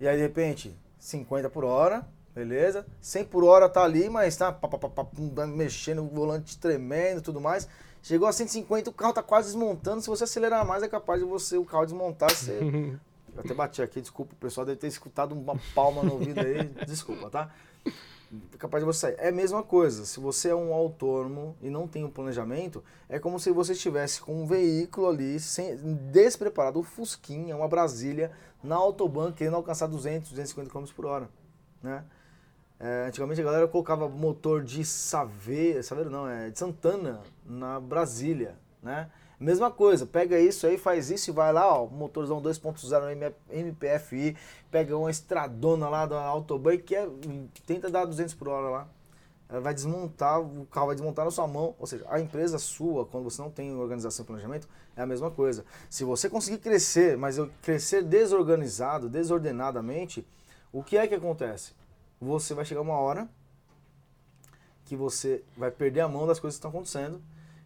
E 0.00 0.08
aí 0.08 0.16
de 0.16 0.22
repente, 0.22 0.74
50 0.98 1.50
por 1.50 1.64
hora, 1.64 2.06
beleza? 2.34 2.86
100 3.00 3.24
por 3.26 3.44
hora 3.44 3.68
tá 3.68 3.84
ali, 3.84 4.08
mas 4.08 4.36
tá 4.36 4.50
pá, 4.50 4.66
pá, 4.66 4.88
pá, 4.88 5.46
mexendo, 5.46 6.02
o 6.02 6.08
volante 6.08 6.58
tremendo 6.58 7.20
tudo 7.20 7.40
mais. 7.40 7.68
Chegou 8.02 8.28
a 8.28 8.32
150, 8.32 8.90
o 8.90 8.92
carro 8.92 9.12
tá 9.14 9.22
quase 9.22 9.48
desmontando. 9.48 10.02
Se 10.02 10.08
você 10.08 10.24
acelerar 10.24 10.66
mais, 10.66 10.82
é 10.82 10.88
capaz 10.88 11.20
de 11.20 11.26
você 11.26 11.56
o 11.56 11.64
carro 11.64 11.86
desmontar. 11.86 12.30
Você... 12.30 12.60
Eu 13.34 13.40
até 13.40 13.52
bati 13.52 13.82
aqui, 13.82 14.00
desculpa, 14.00 14.32
o 14.32 14.36
pessoal 14.36 14.64
deve 14.64 14.78
ter 14.78 14.86
escutado 14.86 15.32
uma 15.32 15.58
palma 15.74 16.04
no 16.04 16.12
ouvido 16.12 16.38
aí. 16.38 16.68
Desculpa, 16.86 17.28
tá? 17.28 17.50
Capaz 18.58 18.82
de 18.82 18.86
você 18.86 19.00
sair. 19.00 19.16
É 19.18 19.28
a 19.28 19.32
mesma 19.32 19.62
coisa, 19.62 20.04
se 20.04 20.20
você 20.20 20.48
é 20.48 20.54
um 20.54 20.72
autônomo 20.72 21.56
e 21.60 21.68
não 21.68 21.86
tem 21.86 22.04
um 22.04 22.10
planejamento, 22.10 22.82
é 23.08 23.18
como 23.18 23.38
se 23.38 23.50
você 23.50 23.72
estivesse 23.72 24.20
com 24.20 24.42
um 24.42 24.46
veículo 24.46 25.08
ali 25.08 25.38
sem, 25.40 25.76
despreparado, 26.10 26.78
um 26.78 26.82
Fusquinha, 26.82 27.56
uma 27.56 27.68
Brasília, 27.68 28.30
na 28.62 28.76
autobahn, 28.76 29.32
querendo 29.32 29.56
alcançar 29.56 29.86
200, 29.86 30.30
250 30.30 30.70
km 30.70 30.84
por 30.94 31.06
hora, 31.06 31.28
né? 31.82 32.04
É, 32.80 33.06
antigamente 33.06 33.40
a 33.40 33.44
galera 33.44 33.68
colocava 33.68 34.08
motor 34.08 34.62
de 34.62 34.84
Saveiro, 34.84 35.82
Saveiro 35.82 36.10
não, 36.10 36.28
é 36.28 36.50
de 36.50 36.58
Santana 36.58 37.20
na 37.46 37.78
Brasília, 37.78 38.58
né? 38.82 39.10
Mesma 39.38 39.70
coisa, 39.70 40.06
pega 40.06 40.38
isso 40.38 40.66
aí, 40.66 40.78
faz 40.78 41.10
isso 41.10 41.30
e 41.30 41.32
vai 41.32 41.52
lá, 41.52 41.66
ó, 41.76 41.86
motorzão 41.86 42.40
2.0 42.40 43.34
MPFI, 43.50 44.36
pega 44.70 44.96
uma 44.96 45.10
estradona 45.10 45.88
lá 45.88 46.06
da 46.06 46.20
Autobahn 46.20 46.78
que 46.78 46.94
é, 46.94 47.08
tenta 47.66 47.90
dar 47.90 48.04
200 48.04 48.34
por 48.34 48.48
hora 48.48 48.68
lá. 48.68 48.88
Ela 49.48 49.60
vai 49.60 49.74
desmontar, 49.74 50.40
o 50.40 50.66
carro 50.66 50.86
vai 50.86 50.94
desmontar 50.94 51.24
na 51.24 51.30
sua 51.30 51.46
mão. 51.46 51.74
Ou 51.78 51.86
seja, 51.86 52.04
a 52.08 52.18
empresa 52.18 52.58
sua, 52.58 53.04
quando 53.04 53.24
você 53.24 53.42
não 53.42 53.50
tem 53.50 53.74
organização 53.74 54.24
e 54.24 54.26
planejamento, 54.26 54.68
é 54.96 55.02
a 55.02 55.06
mesma 55.06 55.30
coisa. 55.30 55.64
Se 55.90 56.02
você 56.02 56.30
conseguir 56.30 56.58
crescer, 56.58 57.16
mas 57.16 57.36
crescer 57.60 58.02
desorganizado, 58.02 59.08
desordenadamente, 59.08 60.26
o 60.72 60.82
que 60.82 60.96
é 60.96 61.06
que 61.06 61.14
acontece? 61.14 61.72
Você 62.20 62.54
vai 62.54 62.64
chegar 62.64 62.80
uma 62.80 62.98
hora 62.98 63.28
que 64.84 64.96
você 64.96 65.44
vai 65.56 65.70
perder 65.70 66.00
a 66.00 66.08
mão 66.08 66.26
das 66.26 66.40
coisas 66.40 66.56
que 66.56 66.66
estão 66.66 66.70
acontecendo 66.70 67.20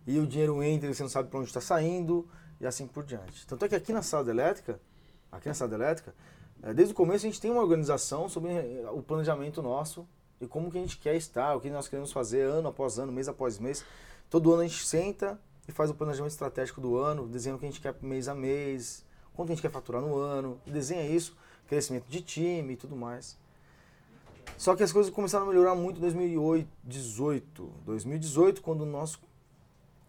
e 0.09 0.19
o 0.19 0.27
dinheiro 0.27 0.63
entra 0.63 0.89
e 0.89 0.95
você 0.95 1.03
não 1.03 1.11
sabe 1.11 1.29
para 1.29 1.39
onde 1.39 1.49
está 1.49 1.61
saindo 1.61 2.27
e 2.59 2.67
assim 2.67 2.87
por 2.87 3.05
diante. 3.05 3.47
Tanto 3.47 3.67
é 3.67 3.69
que 3.69 3.75
aqui 3.75 3.93
na 3.93 4.01
sala 4.01 4.31
elétrica, 4.31 4.81
aqui 5.31 5.49
na 5.49 5.55
sala 5.55 5.75
elétrica, 5.75 6.15
eh, 6.63 6.73
desde 6.73 6.95
o 6.95 6.97
começo 6.97 7.27
a 7.27 7.29
gente 7.29 7.39
tem 7.39 7.51
uma 7.51 7.61
organização 7.61 8.27
sobre 8.27 8.51
eh, 8.53 8.89
o 8.91 9.03
planejamento 9.03 9.61
nosso 9.61 10.09
e 10.41 10.47
como 10.47 10.71
que 10.71 10.79
a 10.79 10.81
gente 10.81 10.97
quer 10.97 11.15
estar, 11.15 11.55
o 11.55 11.61
que 11.61 11.69
nós 11.69 11.89
queremos 11.89 12.11
fazer 12.11 12.41
ano 12.41 12.69
após 12.69 12.99
ano, 12.99 13.13
mês 13.13 13.29
após 13.29 13.59
mês. 13.59 13.85
Todo 14.31 14.51
ano 14.51 14.63
a 14.63 14.67
gente 14.67 14.87
senta 14.87 15.39
e 15.69 15.73
faz 15.73 15.91
o 15.91 15.95
planejamento 15.95 16.33
estratégico 16.33 16.81
do 16.81 16.97
ano, 16.97 17.29
desenha 17.29 17.55
o 17.55 17.59
que 17.59 17.67
a 17.67 17.69
gente 17.69 17.81
quer 17.83 17.95
mês 18.01 18.29
a 18.29 18.35
mês, 18.35 19.05
quanto 19.35 19.51
a 19.51 19.55
gente 19.55 19.61
quer 19.61 19.71
faturar 19.71 20.01
no 20.01 20.17
ano, 20.17 20.59
desenha 20.67 21.05
isso, 21.05 21.37
crescimento 21.67 22.07
de 22.09 22.23
time 22.23 22.73
e 22.73 22.77
tudo 22.77 22.97
mais. 22.97 23.37
Só 24.57 24.75
que 24.75 24.83
as 24.83 24.91
coisas 24.91 25.13
começaram 25.13 25.45
a 25.45 25.49
melhorar 25.51 25.75
muito 25.75 25.99
em 25.99 26.01
2018. 26.01 27.73
2018, 27.85 28.63
quando 28.63 28.87
nós 28.87 29.19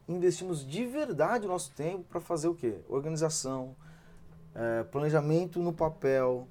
investimos 0.10 0.66
de 0.66 0.86
verdade 0.86 1.46
o 1.46 1.50
nosso 1.50 1.72
tempo 1.72 2.04
para 2.04 2.20
fazer 2.20 2.48
o 2.48 2.56
quê? 2.56 2.80
Organização, 2.90 3.76
é, 4.56 4.84
planejamento 4.84 5.60
no 5.60 5.72
papel, 5.72 6.48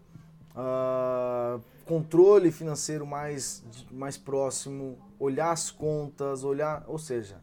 uh, 0.54 1.60
controle 1.84 2.52
financeiro 2.52 3.06
mais, 3.06 3.64
mais 3.90 4.16
próximo, 4.16 4.98
olhar 5.18 5.50
as 5.50 5.70
contas, 5.70 6.44
olhar, 6.44 6.84
ou 6.86 6.98
seja, 6.98 7.42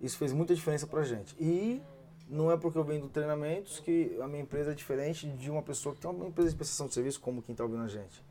isso 0.00 0.16
fez 0.16 0.32
muita 0.32 0.54
diferença 0.54 0.86
para 0.86 1.00
a 1.00 1.04
gente. 1.04 1.36
E 1.38 1.82
não 2.28 2.50
é 2.50 2.56
porque 2.56 2.78
eu 2.78 2.84
vendo 2.84 3.08
treinamentos 3.08 3.78
que 3.78 4.18
a 4.20 4.26
minha 4.26 4.42
empresa 4.42 4.72
é 4.72 4.74
diferente 4.74 5.28
de 5.28 5.50
uma 5.50 5.62
pessoa 5.62 5.94
que 5.94 6.00
tem 6.00 6.10
uma 6.10 6.26
empresa 6.26 6.50
de 6.50 6.56
prestação 6.56 6.86
de 6.86 6.94
serviço 6.94 7.20
como 7.20 7.42
quem 7.42 7.52
está 7.52 7.64
ouvindo 7.64 7.82
a 7.82 7.88
gente. 7.88 8.24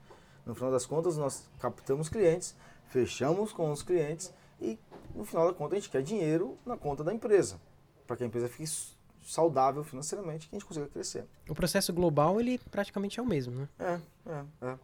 No 0.46 0.56
final 0.56 0.72
das 0.72 0.86
contas, 0.86 1.18
nós 1.18 1.48
captamos 1.60 2.10
clientes, 2.10 2.56
fechamos 2.88 3.52
com 3.52 3.72
os 3.72 3.82
clientes 3.82 4.34
e 4.62 4.78
no 5.16 5.26
final 5.26 5.48
da 5.48 5.54
conta 5.54 5.76
a 5.76 5.80
gente 5.80 5.90
quer 5.90 6.04
dinheiro 6.04 6.58
na 6.66 6.78
conta 6.78 7.04
da 7.04 7.14
empresa, 7.14 7.60
para 8.06 8.18
que 8.18 8.24
a 8.24 8.28
empresa 8.28 8.48
fique 8.48 8.70
saudável 9.24 9.84
financeiramente, 9.84 10.48
que 10.48 10.56
a 10.56 10.60
gente 10.60 10.68
consiga 10.68 10.88
crescer. 10.88 11.26
O 11.50 11.56
processo 11.56 11.92
global, 11.94 12.40
ele 12.40 12.60
praticamente 12.70 13.20
é 13.20 13.24
o 13.24 13.26
mesmo, 13.26 13.56
né? 13.56 13.70
É, 13.80 14.00
é, 14.30 14.46
é. 14.72 14.80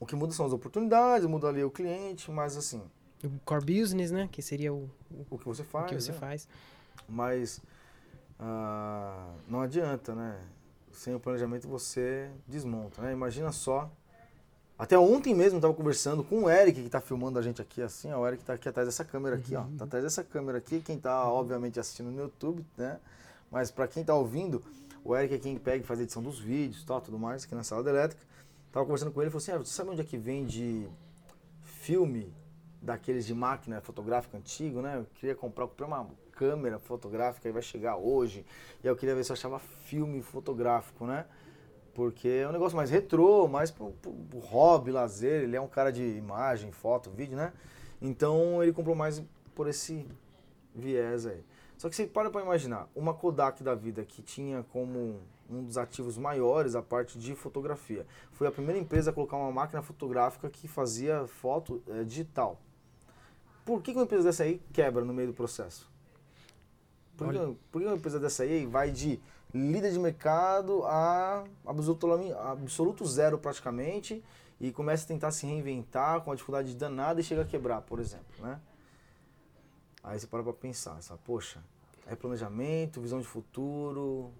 O 0.00 0.06
que 0.06 0.14
muda 0.14 0.32
são 0.32 0.46
as 0.46 0.52
oportunidades, 0.52 1.26
muda 1.26 1.48
ali 1.48 1.62
o 1.62 1.70
cliente, 1.70 2.30
mas 2.30 2.56
assim... 2.56 2.82
O 3.22 3.30
core 3.44 3.64
business, 3.64 4.10
né? 4.10 4.28
Que 4.30 4.40
seria 4.40 4.72
o... 4.72 4.88
O, 5.10 5.26
o 5.30 5.38
que 5.38 5.44
você 5.44 5.64
faz, 5.64 5.86
O 5.86 5.88
que 5.88 6.00
você 6.00 6.12
né? 6.12 6.18
faz. 6.18 6.48
Mas 7.08 7.58
uh, 8.38 9.34
não 9.48 9.60
adianta, 9.60 10.14
né? 10.14 10.40
Sem 10.92 11.14
o 11.14 11.20
planejamento 11.20 11.68
você 11.68 12.30
desmonta, 12.46 13.02
né? 13.02 13.12
Imagina 13.12 13.50
só 13.50 13.90
até 14.78 14.96
ontem 14.96 15.34
mesmo 15.34 15.56
eu 15.56 15.58
estava 15.58 15.74
conversando 15.74 16.22
com 16.22 16.44
o 16.44 16.50
Eric, 16.50 16.80
que 16.80 16.86
está 16.86 17.00
filmando 17.00 17.38
a 17.38 17.42
gente 17.42 17.60
aqui, 17.60 17.82
assim, 17.82 18.12
ó, 18.12 18.20
o 18.20 18.26
Eric 18.26 18.42
está 18.42 18.52
aqui 18.52 18.68
atrás 18.68 18.86
dessa 18.86 19.04
câmera 19.04 19.34
aqui, 19.34 19.56
ó. 19.56 19.64
Tá 19.76 19.84
atrás 19.84 20.04
dessa 20.04 20.22
câmera 20.22 20.58
aqui, 20.58 20.80
quem 20.80 20.96
está 20.96 21.28
obviamente 21.28 21.80
assistindo 21.80 22.10
no 22.10 22.20
YouTube, 22.22 22.64
né? 22.76 23.00
Mas 23.50 23.70
para 23.70 23.88
quem 23.88 24.02
está 24.02 24.14
ouvindo, 24.14 24.62
o 25.04 25.16
Eric 25.16 25.34
é 25.34 25.38
quem 25.38 25.58
pega 25.58 25.82
e 25.82 25.86
faz 25.86 25.98
a 25.98 26.04
edição 26.04 26.22
dos 26.22 26.38
vídeos, 26.38 26.84
tal, 26.84 27.00
tudo 27.00 27.18
mais, 27.18 27.44
aqui 27.44 27.54
na 27.54 27.64
sala 27.64 27.82
da 27.82 27.90
elétrica. 27.90 28.22
Tava 28.70 28.86
conversando 28.86 29.10
com 29.10 29.20
ele, 29.20 29.26
ele 29.26 29.30
falou 29.30 29.42
assim: 29.42 29.52
ah, 29.52 29.58
você 29.58 29.74
sabe 29.74 29.90
onde 29.90 30.00
é 30.00 30.04
que 30.04 30.16
vende 30.16 30.88
filme 31.62 32.32
daqueles 32.80 33.26
de 33.26 33.34
máquina 33.34 33.80
fotográfica 33.80 34.36
antigo, 34.36 34.80
né? 34.80 34.98
Eu 34.98 35.06
queria 35.14 35.34
comprar, 35.34 35.64
eu 35.64 35.68
comprei 35.68 35.88
uma 35.88 36.06
câmera 36.32 36.78
fotográfica 36.78 37.48
e 37.48 37.52
vai 37.52 37.62
chegar 37.62 37.96
hoje. 37.96 38.44
E 38.84 38.86
eu 38.86 38.94
queria 38.94 39.14
ver 39.14 39.24
se 39.24 39.32
eu 39.32 39.34
achava 39.34 39.58
filme 39.58 40.22
fotográfico, 40.22 41.04
né? 41.04 41.24
Porque 41.98 42.28
é 42.28 42.48
um 42.48 42.52
negócio 42.52 42.76
mais 42.76 42.90
retrô, 42.90 43.48
mais 43.48 43.72
pro, 43.72 43.90
pro, 43.90 44.12
pro, 44.12 44.38
hobby, 44.38 44.92
lazer. 44.92 45.42
Ele 45.42 45.56
é 45.56 45.60
um 45.60 45.66
cara 45.66 45.90
de 45.90 46.00
imagem, 46.00 46.70
foto, 46.70 47.10
vídeo, 47.10 47.36
né? 47.36 47.52
Então 48.00 48.62
ele 48.62 48.72
comprou 48.72 48.94
mais 48.94 49.20
por 49.52 49.66
esse 49.66 50.06
viés 50.72 51.26
aí. 51.26 51.44
Só 51.76 51.88
que 51.88 51.96
você 51.96 52.06
para 52.06 52.30
para 52.30 52.40
imaginar, 52.40 52.88
uma 52.94 53.12
Kodak 53.12 53.64
da 53.64 53.74
vida 53.74 54.04
que 54.04 54.22
tinha 54.22 54.64
como 54.72 55.20
um 55.50 55.64
dos 55.64 55.76
ativos 55.76 56.16
maiores 56.16 56.76
a 56.76 56.82
parte 56.82 57.18
de 57.18 57.34
fotografia. 57.34 58.06
Foi 58.30 58.46
a 58.46 58.52
primeira 58.52 58.78
empresa 58.78 59.10
a 59.10 59.12
colocar 59.12 59.36
uma 59.36 59.50
máquina 59.50 59.82
fotográfica 59.82 60.48
que 60.48 60.68
fazia 60.68 61.26
foto 61.26 61.82
é, 61.88 62.04
digital. 62.04 62.60
Por 63.64 63.82
que, 63.82 63.90
que 63.90 63.98
uma 63.98 64.04
empresa 64.04 64.22
dessa 64.22 64.44
aí 64.44 64.62
quebra 64.72 65.04
no 65.04 65.12
meio 65.12 65.30
do 65.30 65.34
processo? 65.34 65.90
Por 67.16 67.32
que, 67.32 67.56
por 67.72 67.82
que 67.82 67.88
uma 67.88 67.96
empresa 67.96 68.20
dessa 68.20 68.44
aí 68.44 68.66
vai 68.66 68.92
de 68.92 69.20
líder 69.52 69.92
de 69.92 69.98
mercado 69.98 70.84
a 70.84 71.44
absoluto, 71.66 72.06
absoluto 72.34 73.06
zero 73.06 73.38
praticamente 73.38 74.22
e 74.60 74.72
começa 74.72 75.04
a 75.04 75.08
tentar 75.08 75.30
se 75.30 75.46
reinventar 75.46 76.20
com 76.22 76.32
a 76.32 76.34
dificuldade 76.34 76.74
danada 76.74 77.20
e 77.20 77.24
chega 77.24 77.42
a 77.42 77.44
quebrar, 77.44 77.82
por 77.82 78.00
exemplo, 78.00 78.26
né? 78.40 78.60
Aí 80.02 80.18
você 80.18 80.26
para 80.26 80.42
pra 80.42 80.52
pensar, 80.52 80.94
você 80.94 81.08
fala, 81.08 81.20
poxa, 81.24 81.62
é 82.06 82.14
planejamento, 82.14 83.00
visão 83.00 83.20
de 83.20 83.26
futuro, 83.26 84.32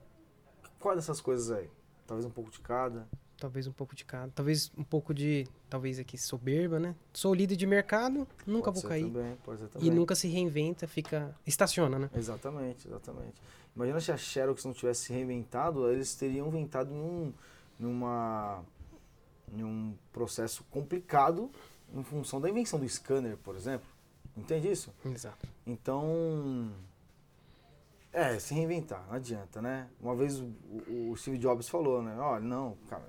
qual 0.79 0.95
dessas 0.95 1.21
coisas 1.21 1.51
aí? 1.51 1.71
Talvez 2.07 2.25
um 2.25 2.31
pouco 2.31 2.51
de 2.51 2.61
cada. 2.61 3.07
Talvez 3.39 3.67
um 3.67 3.73
pouco 3.73 3.95
de 3.95 4.05
cada. 4.05 4.33
Talvez 4.35 4.71
um 4.77 4.83
pouco 4.83 5.15
de, 5.15 5.47
talvez 5.71 5.99
aqui, 5.99 6.19
soberba, 6.19 6.81
né? 6.81 6.95
Sou 7.13 7.33
líder 7.33 7.55
de 7.57 7.67
mercado, 7.67 8.27
nunca 8.47 8.73
Pode 8.73 8.81
vou 8.81 8.89
cair. 8.91 9.05
Também, 9.05 9.37
pode 9.45 9.61
ser 9.61 9.69
também. 9.69 9.89
E 9.89 9.91
nunca 9.91 10.15
se 10.15 10.27
reinventa, 10.29 10.89
fica. 10.89 11.35
estaciona, 11.47 11.99
né? 11.99 12.11
Exatamente, 12.15 12.89
exatamente. 12.89 13.41
Imagina 13.77 14.01
se 14.01 14.11
a 14.11 14.17
Xerox 14.17 14.65
não 14.65 14.73
tivesse 14.73 15.05
se 15.05 15.13
reinventado, 15.13 15.89
eles 15.89 16.15
teriam 16.17 16.49
inventado 16.49 16.91
num, 16.91 17.33
numa, 17.79 18.65
num 19.53 19.95
processo 20.13 20.65
complicado 20.69 21.49
em 21.95 22.03
função 22.03 22.41
da 22.41 22.51
invenção 22.51 22.81
do 22.81 22.89
scanner, 22.89 23.37
por 23.37 23.55
exemplo. 23.55 23.87
Entende 24.37 24.71
isso? 24.71 24.93
Exato. 25.05 25.47
Então, 25.67 26.73
é, 28.13 28.39
se 28.39 28.55
reinventar, 28.55 29.05
não 29.07 29.15
adianta, 29.15 29.61
né? 29.63 29.89
Uma 30.01 30.15
vez 30.17 30.41
o, 30.41 31.11
o- 31.11 31.17
Steve 31.17 31.39
Jobs 31.39 31.69
falou, 31.69 32.03
né? 32.03 32.17
Olha, 32.19 32.41
não, 32.41 32.77
cara, 32.89 33.05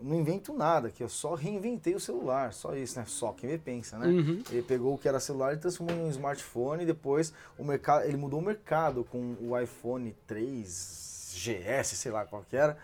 não 0.00 0.14
invento 0.14 0.52
nada 0.52 0.88
aqui, 0.88 1.02
eu 1.02 1.08
só 1.08 1.34
reinventei 1.34 1.94
o 1.94 2.00
celular, 2.00 2.52
só 2.52 2.74
isso, 2.76 2.98
né? 2.98 3.04
Só, 3.06 3.32
quem 3.32 3.48
vê 3.50 3.58
pensa, 3.58 3.98
né? 3.98 4.06
Uhum. 4.06 4.42
Ele 4.50 4.62
pegou 4.62 4.94
o 4.94 4.98
que 4.98 5.08
era 5.08 5.18
celular 5.18 5.54
e 5.54 5.56
transformou 5.56 5.96
em 5.96 6.02
um 6.04 6.10
smartphone 6.10 6.82
e 6.84 6.86
depois 6.86 7.32
o 7.58 7.64
mercado, 7.64 8.04
ele 8.04 8.16
mudou 8.16 8.38
o 8.38 8.42
mercado 8.42 9.04
com 9.04 9.36
o 9.40 9.58
iPhone 9.58 10.14
3 10.26 11.32
GS, 11.34 11.96
sei 11.96 12.12
lá 12.12 12.24
qual 12.26 12.42
que 12.42 12.56
era, 12.56 12.76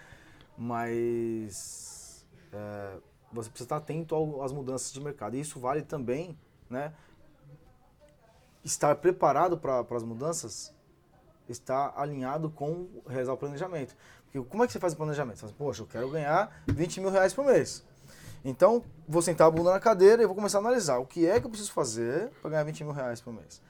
mas 0.56 2.24
é, 2.52 2.96
você 3.32 3.48
precisa 3.50 3.66
estar 3.66 3.76
atento 3.76 4.42
às 4.42 4.52
mudanças 4.52 4.92
de 4.92 5.00
mercado. 5.00 5.36
E 5.36 5.40
isso 5.40 5.60
vale 5.60 5.82
também, 5.82 6.36
né? 6.70 6.92
Estar 8.64 8.96
preparado 8.96 9.58
para 9.58 9.80
as 9.96 10.02
mudanças, 10.02 10.74
estar 11.48 11.92
alinhado 11.96 12.50
com 12.50 12.88
realizar 13.06 13.32
o 13.32 13.36
planejamento. 13.36 13.94
Porque 14.24 14.48
como 14.48 14.64
é 14.64 14.66
que 14.66 14.72
você 14.72 14.78
faz 14.78 14.92
o 14.92 14.96
planejamento? 14.96 15.36
Você 15.36 15.40
fala, 15.42 15.52
assim, 15.52 15.58
Poxa, 15.58 15.82
eu 15.82 15.86
quero 15.86 16.10
ganhar 16.10 16.62
20 16.66 17.00
mil 17.00 17.10
reais 17.10 17.32
por 17.32 17.44
mês. 17.44 17.84
Então, 18.44 18.84
vou 19.08 19.22
sentar 19.22 19.46
a 19.46 19.50
bunda 19.50 19.70
na 19.70 19.80
cadeira 19.80 20.22
e 20.22 20.26
vou 20.26 20.34
começar 20.34 20.58
a 20.58 20.60
analisar 20.60 20.98
o 20.98 21.06
que 21.06 21.26
é 21.26 21.40
que 21.40 21.46
eu 21.46 21.50
preciso 21.50 21.72
fazer 21.72 22.30
para 22.42 22.50
ganhar 22.50 22.64
20 22.64 22.84
mil 22.84 22.92
reais 22.92 23.20
por 23.20 23.32
mês. 23.32 23.62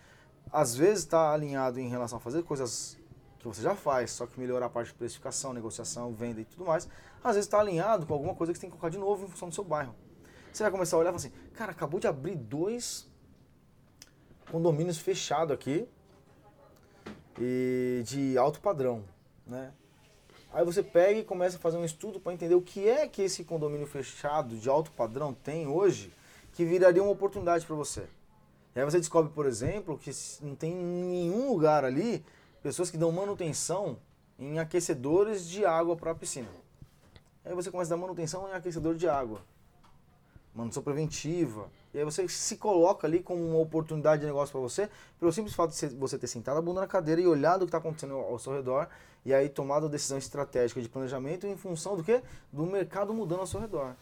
Às 0.50 0.74
vezes 0.74 1.00
está 1.00 1.32
alinhado 1.32 1.78
em 1.78 1.88
relação 1.88 2.18
a 2.18 2.20
fazer 2.20 2.42
coisas 2.42 2.98
que 3.38 3.46
você 3.46 3.62
já 3.62 3.74
faz, 3.74 4.10
só 4.10 4.26
que 4.26 4.40
melhorar 4.40 4.66
a 4.66 4.70
parte 4.70 4.88
de 4.88 4.94
precificação, 4.94 5.52
negociação, 5.52 6.12
venda 6.12 6.40
e 6.40 6.44
tudo 6.44 6.64
mais. 6.64 6.88
Às 7.22 7.34
vezes 7.34 7.46
está 7.46 7.60
alinhado 7.60 8.06
com 8.06 8.14
alguma 8.14 8.34
coisa 8.34 8.52
que 8.52 8.58
você 8.58 8.62
tem 8.62 8.70
que 8.70 8.76
colocar 8.76 8.90
de 8.90 8.98
novo 8.98 9.26
em 9.26 9.28
função 9.28 9.48
do 9.48 9.54
seu 9.54 9.64
bairro. 9.64 9.94
Você 10.52 10.62
vai 10.62 10.72
começar 10.72 10.96
a 10.96 11.00
olhar 11.00 11.10
e 11.10 11.12
falar 11.12 11.16
assim, 11.16 11.52
cara, 11.52 11.72
acabou 11.72 12.00
de 12.00 12.06
abrir 12.06 12.36
dois 12.36 13.08
condomínios 14.50 14.98
fechados 14.98 15.52
aqui 15.52 15.88
e 17.40 18.02
de 18.04 18.38
alto 18.38 18.60
padrão, 18.60 19.04
né? 19.46 19.72
Aí 20.52 20.64
você 20.64 20.82
pega 20.82 21.18
e 21.18 21.24
começa 21.24 21.56
a 21.56 21.60
fazer 21.60 21.76
um 21.76 21.84
estudo 21.84 22.20
para 22.20 22.32
entender 22.32 22.54
o 22.54 22.62
que 22.62 22.88
é 22.88 23.08
que 23.08 23.22
esse 23.22 23.42
condomínio 23.42 23.86
fechado 23.86 24.56
de 24.56 24.68
alto 24.68 24.92
padrão 24.92 25.34
tem 25.34 25.66
hoje 25.66 26.12
que 26.52 26.64
viraria 26.64 27.02
uma 27.02 27.10
oportunidade 27.10 27.66
para 27.66 27.74
você. 27.74 28.06
E 28.74 28.78
aí 28.78 28.84
você 28.84 28.98
descobre, 28.98 29.32
por 29.32 29.46
exemplo, 29.46 29.98
que 29.98 30.10
não 30.40 30.54
tem 30.54 30.72
em 30.72 31.04
nenhum 31.04 31.50
lugar 31.50 31.84
ali 31.84 32.24
pessoas 32.62 32.90
que 32.90 32.96
dão 32.96 33.10
manutenção 33.10 33.98
em 34.38 34.58
aquecedores 34.58 35.48
de 35.48 35.64
água 35.64 35.96
para 35.96 36.12
a 36.12 36.14
piscina. 36.14 36.48
Aí 37.44 37.54
você 37.54 37.70
começa 37.70 37.92
a 37.92 37.96
dar 37.96 38.00
manutenção 38.00 38.48
em 38.48 38.52
aquecedor 38.52 38.94
de 38.94 39.08
água, 39.08 39.40
manutenção 40.54 40.82
preventiva. 40.82 41.68
E 41.92 41.98
aí 41.98 42.04
você 42.04 42.26
se 42.28 42.56
coloca 42.56 43.06
ali 43.06 43.20
como 43.20 43.42
uma 43.44 43.58
oportunidade 43.58 44.20
de 44.20 44.26
negócio 44.26 44.52
para 44.52 44.60
você, 44.60 44.88
pelo 45.18 45.32
simples 45.32 45.54
fato 45.54 45.72
de 45.74 45.94
você 45.96 46.18
ter 46.18 46.26
sentado 46.26 46.58
a 46.58 46.62
bunda 46.62 46.80
na 46.80 46.86
cadeira 46.86 47.20
e 47.20 47.26
olhado 47.26 47.62
o 47.62 47.64
que 47.66 47.68
está 47.70 47.78
acontecendo 47.78 48.14
ao 48.14 48.38
seu 48.38 48.52
redor, 48.52 48.88
e 49.24 49.32
aí 49.32 49.48
tomado 49.48 49.86
a 49.86 49.88
decisão 49.88 50.18
estratégica 50.18 50.80
de 50.80 50.88
planejamento 50.88 51.46
em 51.46 51.56
função 51.56 51.96
do 51.96 52.04
quê? 52.04 52.22
Do 52.52 52.64
mercado 52.66 53.12
mudando 53.14 53.40
ao 53.40 53.46
seu 53.46 53.60
redor. 53.60 53.94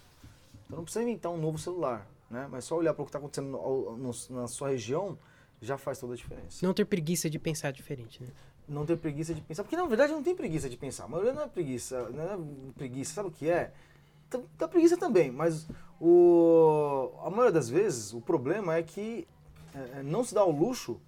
Então 0.66 0.76
não 0.78 0.84
precisa 0.84 1.02
inventar 1.02 1.30
um 1.32 1.36
novo 1.38 1.58
celular, 1.58 2.06
né? 2.30 2.48
Mas 2.50 2.64
só 2.64 2.76
olhar 2.76 2.92
para 2.92 3.02
o 3.02 3.04
que 3.04 3.10
está 3.10 3.18
acontecendo 3.18 3.48
no- 3.48 3.96
no- 3.96 4.40
na 4.40 4.48
sua 4.48 4.70
região 4.70 5.16
já 5.60 5.78
faz 5.78 5.98
toda 5.98 6.14
a 6.14 6.16
diferença. 6.16 6.66
Não 6.66 6.74
ter 6.74 6.84
preguiça 6.84 7.30
de 7.30 7.38
pensar 7.38 7.70
diferente, 7.72 8.22
né? 8.22 8.28
Não 8.68 8.86
ter 8.86 8.96
preguiça 8.96 9.34
de 9.34 9.40
pensar, 9.40 9.62
porque 9.64 9.76
na 9.76 9.86
verdade 9.86 10.12
não 10.12 10.22
tem 10.22 10.34
preguiça 10.34 10.68
de 10.68 10.76
pensar. 10.76 11.04
A 11.04 11.08
maioria 11.08 11.32
não 11.32 11.42
é 11.42 11.46
preguiça, 11.48 12.08
não 12.10 12.22
é 12.24 12.38
preguiça, 12.74 13.14
sabe 13.14 13.28
o 13.28 13.32
que 13.32 13.48
é? 13.48 13.72
Dá 14.58 14.66
preguiça 14.66 14.96
também, 14.96 15.30
mas 15.30 15.66
o, 16.04 17.12
a 17.24 17.30
maioria 17.30 17.52
das 17.52 17.68
vezes 17.68 18.12
o 18.12 18.20
problema 18.20 18.74
é 18.76 18.82
que 18.82 19.26
é, 19.72 20.00
é, 20.00 20.02
não 20.02 20.24
se 20.24 20.34
dá 20.34 20.44
o 20.44 20.50
luxo 20.50 21.00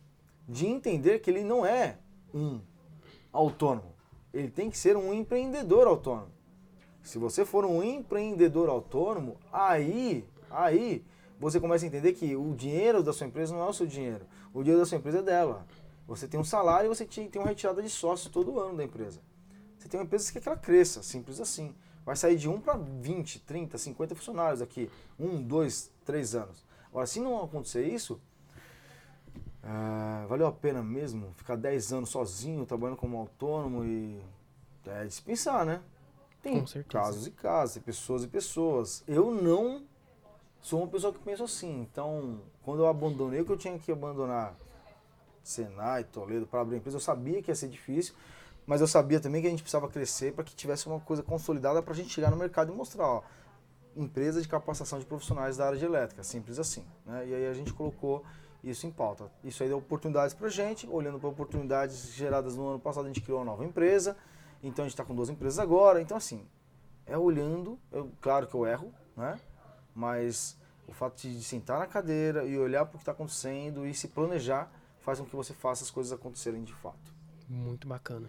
de 0.48 0.66
entender 0.66 1.18
que 1.18 1.28
ele 1.30 1.42
não 1.42 1.66
é 1.66 1.98
um 2.32 2.60
autônomo. 3.32 3.92
Ele 4.32 4.48
tem 4.48 4.70
que 4.70 4.78
ser 4.78 4.96
um 4.96 5.12
empreendedor 5.12 5.88
autônomo. 5.88 6.30
Se 7.02 7.18
você 7.18 7.44
for 7.44 7.64
um 7.64 7.82
empreendedor 7.82 8.68
autônomo, 8.68 9.36
aí, 9.52 10.24
aí 10.48 11.04
você 11.40 11.58
começa 11.58 11.84
a 11.84 11.88
entender 11.88 12.12
que 12.12 12.36
o 12.36 12.54
dinheiro 12.54 13.02
da 13.02 13.12
sua 13.12 13.26
empresa 13.26 13.52
não 13.52 13.62
é 13.64 13.68
o 13.68 13.72
seu 13.72 13.86
dinheiro. 13.86 14.24
O 14.52 14.62
dinheiro 14.62 14.80
da 14.80 14.86
sua 14.86 14.98
empresa 14.98 15.18
é 15.18 15.22
dela. 15.22 15.66
Você 16.06 16.28
tem 16.28 16.38
um 16.38 16.44
salário 16.44 16.86
e 16.86 16.94
você 16.94 17.04
te- 17.04 17.26
tem 17.28 17.42
uma 17.42 17.48
retirada 17.48 17.82
de 17.82 17.90
sócio 17.90 18.30
todo 18.30 18.60
ano 18.60 18.76
da 18.76 18.84
empresa. 18.84 19.20
Você 19.76 19.88
tem 19.88 19.98
uma 19.98 20.04
empresa 20.04 20.26
que 20.26 20.34
quer 20.34 20.40
que 20.40 20.48
ela 20.48 20.56
cresça, 20.58 21.02
simples 21.02 21.40
assim. 21.40 21.74
Vai 22.04 22.16
sair 22.16 22.36
de 22.36 22.48
1 22.48 22.60
para 22.60 22.76
20, 22.76 23.40
30, 23.40 23.78
50 23.78 24.14
funcionários 24.14 24.60
aqui. 24.60 24.90
Um, 25.18 25.42
dois, 25.42 25.90
três 26.04 26.34
anos. 26.34 26.64
Agora, 26.90 27.06
se 27.06 27.18
não 27.18 27.42
acontecer 27.42 27.86
isso, 27.86 28.20
ah, 29.62 30.26
valeu 30.28 30.46
a 30.46 30.52
pena 30.52 30.82
mesmo 30.82 31.32
ficar 31.32 31.56
10 31.56 31.92
anos 31.94 32.10
sozinho, 32.10 32.66
trabalhando 32.66 32.98
como 32.98 33.16
autônomo 33.16 33.84
e 33.84 34.20
é 34.86 35.04
dispensar, 35.06 35.64
né? 35.64 35.80
Tem 36.42 36.62
casos 36.90 37.26
e 37.26 37.30
casos, 37.30 37.82
pessoas 37.82 38.24
e 38.24 38.28
pessoas. 38.28 39.02
Eu 39.08 39.30
não 39.30 39.82
sou 40.60 40.80
uma 40.80 40.88
pessoa 40.88 41.10
que 41.10 41.18
pensa 41.18 41.44
assim. 41.44 41.80
Então, 41.80 42.42
quando 42.62 42.80
eu 42.82 42.86
abandonei 42.86 43.40
o 43.40 43.46
que 43.46 43.52
eu 43.52 43.56
tinha 43.56 43.78
que 43.78 43.90
abandonar, 43.90 44.54
Senai, 45.42 46.04
Toledo, 46.04 46.46
para 46.46 46.60
abrir 46.60 46.76
a 46.76 46.78
empresa, 46.78 46.98
eu 46.98 47.00
sabia 47.00 47.42
que 47.42 47.50
ia 47.50 47.54
ser 47.54 47.68
difícil, 47.68 48.14
mas 48.66 48.80
eu 48.80 48.86
sabia 48.86 49.20
também 49.20 49.40
que 49.40 49.46
a 49.46 49.50
gente 49.50 49.62
precisava 49.62 49.88
crescer 49.88 50.32
para 50.32 50.44
que 50.44 50.54
tivesse 50.54 50.86
uma 50.86 51.00
coisa 51.00 51.22
consolidada 51.22 51.82
para 51.82 51.92
a 51.92 51.96
gente 51.96 52.10
chegar 52.10 52.30
no 52.30 52.36
mercado 52.36 52.72
e 52.72 52.76
mostrar, 52.76 53.06
ó, 53.06 53.22
empresa 53.96 54.40
de 54.40 54.48
capacitação 54.48 54.98
de 54.98 55.04
profissionais 55.04 55.56
da 55.56 55.66
área 55.66 55.78
de 55.78 55.84
elétrica, 55.84 56.22
simples 56.22 56.58
assim. 56.58 56.84
Né? 57.06 57.28
E 57.28 57.34
aí 57.34 57.46
a 57.46 57.54
gente 57.54 57.72
colocou 57.72 58.24
isso 58.62 58.86
em 58.86 58.90
pauta. 58.90 59.30
Isso 59.42 59.62
aí 59.62 59.68
deu 59.68 59.78
oportunidades 59.78 60.34
para 60.34 60.48
gente, 60.48 60.88
olhando 60.88 61.18
para 61.18 61.28
oportunidades 61.28 62.12
geradas 62.14 62.56
no 62.56 62.66
ano 62.68 62.80
passado, 62.80 63.04
a 63.04 63.08
gente 63.08 63.20
criou 63.20 63.38
uma 63.38 63.44
nova 63.44 63.64
empresa, 63.64 64.16
então 64.62 64.84
a 64.84 64.88
gente 64.88 64.94
está 64.94 65.04
com 65.04 65.14
duas 65.14 65.28
empresas 65.28 65.58
agora, 65.58 66.00
então 66.00 66.16
assim, 66.16 66.46
é 67.06 67.16
olhando, 67.16 67.78
eu, 67.92 68.10
claro 68.20 68.46
que 68.46 68.54
eu 68.54 68.66
erro, 68.66 68.92
né? 69.16 69.38
mas 69.94 70.56
o 70.88 70.92
fato 70.92 71.20
de 71.20 71.42
sentar 71.42 71.78
na 71.78 71.86
cadeira 71.86 72.44
e 72.44 72.58
olhar 72.58 72.84
para 72.86 72.96
o 72.96 72.98
que 72.98 73.02
está 73.02 73.12
acontecendo 73.12 73.86
e 73.86 73.94
se 73.94 74.08
planejar 74.08 74.70
faz 75.00 75.20
com 75.20 75.26
que 75.26 75.36
você 75.36 75.52
faça 75.52 75.84
as 75.84 75.90
coisas 75.90 76.12
acontecerem 76.12 76.62
de 76.64 76.72
fato. 76.72 77.12
Muito 77.48 77.86
bacana. 77.86 78.28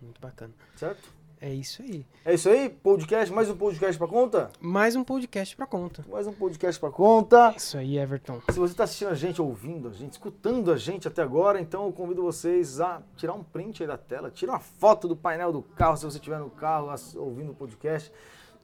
Muito 0.00 0.20
bacana. 0.20 0.52
Certo? 0.76 1.18
É 1.40 1.52
isso 1.52 1.82
aí. 1.82 2.04
É 2.24 2.34
isso 2.34 2.48
aí? 2.48 2.68
Podcast, 2.68 3.32
mais 3.32 3.48
um 3.48 3.56
podcast 3.56 3.96
para 3.96 4.08
conta? 4.08 4.50
Mais 4.60 4.96
um 4.96 5.04
podcast 5.04 5.54
pra 5.54 5.66
conta. 5.66 6.04
Mais 6.08 6.26
um 6.26 6.32
podcast 6.32 6.80
para 6.80 6.90
conta. 6.90 7.54
Isso 7.56 7.78
aí, 7.78 7.96
Everton. 7.96 8.40
Se 8.50 8.58
você 8.58 8.72
está 8.72 8.82
assistindo 8.84 9.10
a 9.10 9.14
gente, 9.14 9.40
ouvindo 9.40 9.88
a 9.88 9.92
gente, 9.92 10.12
escutando 10.12 10.72
a 10.72 10.76
gente 10.76 11.06
até 11.06 11.22
agora, 11.22 11.60
então 11.60 11.84
eu 11.86 11.92
convido 11.92 12.22
vocês 12.22 12.80
a 12.80 13.02
tirar 13.16 13.34
um 13.34 13.44
print 13.44 13.84
aí 13.84 13.86
da 13.86 13.96
tela, 13.96 14.32
tira 14.32 14.50
uma 14.50 14.58
foto 14.58 15.06
do 15.06 15.14
painel 15.14 15.52
do 15.52 15.62
carro, 15.62 15.96
se 15.96 16.04
você 16.04 16.18
estiver 16.18 16.40
no 16.40 16.50
carro 16.50 16.92
ouvindo 17.14 17.52
o 17.52 17.54
podcast, 17.54 18.10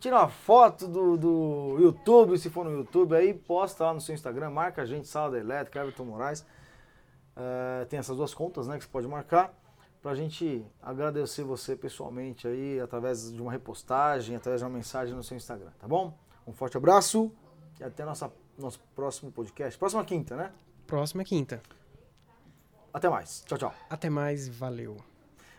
tira 0.01 0.17
uma 0.17 0.29
foto 0.29 0.89
do, 0.89 1.17
do 1.17 1.77
YouTube, 1.79 2.37
se 2.39 2.51
for 2.51 2.65
no 2.65 2.73
YouTube, 2.73 3.15
aí 3.15 3.33
posta 3.33 3.85
lá 3.85 3.95
no 3.95 4.01
seu 4.01 4.15
Instagram, 4.17 4.51
marca 4.51 4.83
a 4.83 4.85
gente, 4.85 5.07
Sala 5.07 5.31
da 5.31 5.39
Elétrica, 5.39 5.79
Everton 5.79 6.07
Moraes. 6.07 6.45
É, 7.37 7.85
tem 7.85 8.01
essas 8.01 8.17
duas 8.17 8.35
contas 8.35 8.67
né, 8.67 8.79
que 8.79 8.85
você 8.85 8.91
pode 8.91 9.07
marcar 9.07 9.55
para 10.05 10.13
a 10.13 10.15
gente 10.15 10.63
agradecer 10.83 11.45
você 11.45 11.75
pessoalmente 11.75 12.47
aí, 12.47 12.79
através 12.79 13.33
de 13.33 13.41
uma 13.41 13.51
repostagem, 13.51 14.37
através 14.37 14.61
de 14.61 14.67
uma 14.67 14.77
mensagem 14.77 15.15
no 15.15 15.23
seu 15.23 15.35
Instagram, 15.35 15.71
tá 15.79 15.89
bom? 15.89 16.13
Um 16.47 16.53
forte 16.53 16.77
abraço 16.77 17.33
e 17.81 17.85
até 17.85 18.05
nossa, 18.05 18.31
nosso 18.59 18.79
próximo 18.95 19.33
podcast. 19.33 19.79
Próxima 19.79 20.05
quinta, 20.05 20.37
né? 20.37 20.53
Próxima 20.87 21.25
quinta. 21.25 21.63
Até 22.93 23.09
mais. 23.09 23.45
Tchau, 23.47 23.57
tchau. 23.57 23.75
Até 23.89 24.11
mais, 24.11 24.47
valeu. 24.47 24.99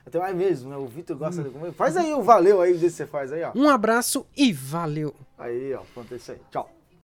Até 0.05 0.19
mais 0.19 0.35
mesmo, 0.35 0.69
né? 0.69 0.77
O 0.77 0.85
Vitor 0.85 1.17
gosta 1.17 1.41
de 1.41 1.49
comer. 1.49 1.73
Faz 1.73 1.97
aí 1.97 2.13
o 2.13 2.21
valeu 2.21 2.61
aí, 2.61 2.77
jeito 2.77 2.91
que 2.91 2.97
você 2.97 3.07
faz 3.07 3.33
aí, 3.33 3.41
ó. 3.41 3.51
Um 3.55 3.67
abraço 3.67 4.27
e 4.37 4.53
valeu. 4.53 5.15
Aí, 5.39 5.73
ó. 5.73 5.81
Pronto, 5.91 6.13
é 6.13 6.17
isso 6.17 6.31
aí. 6.31 6.39
Tchau. 6.51 6.69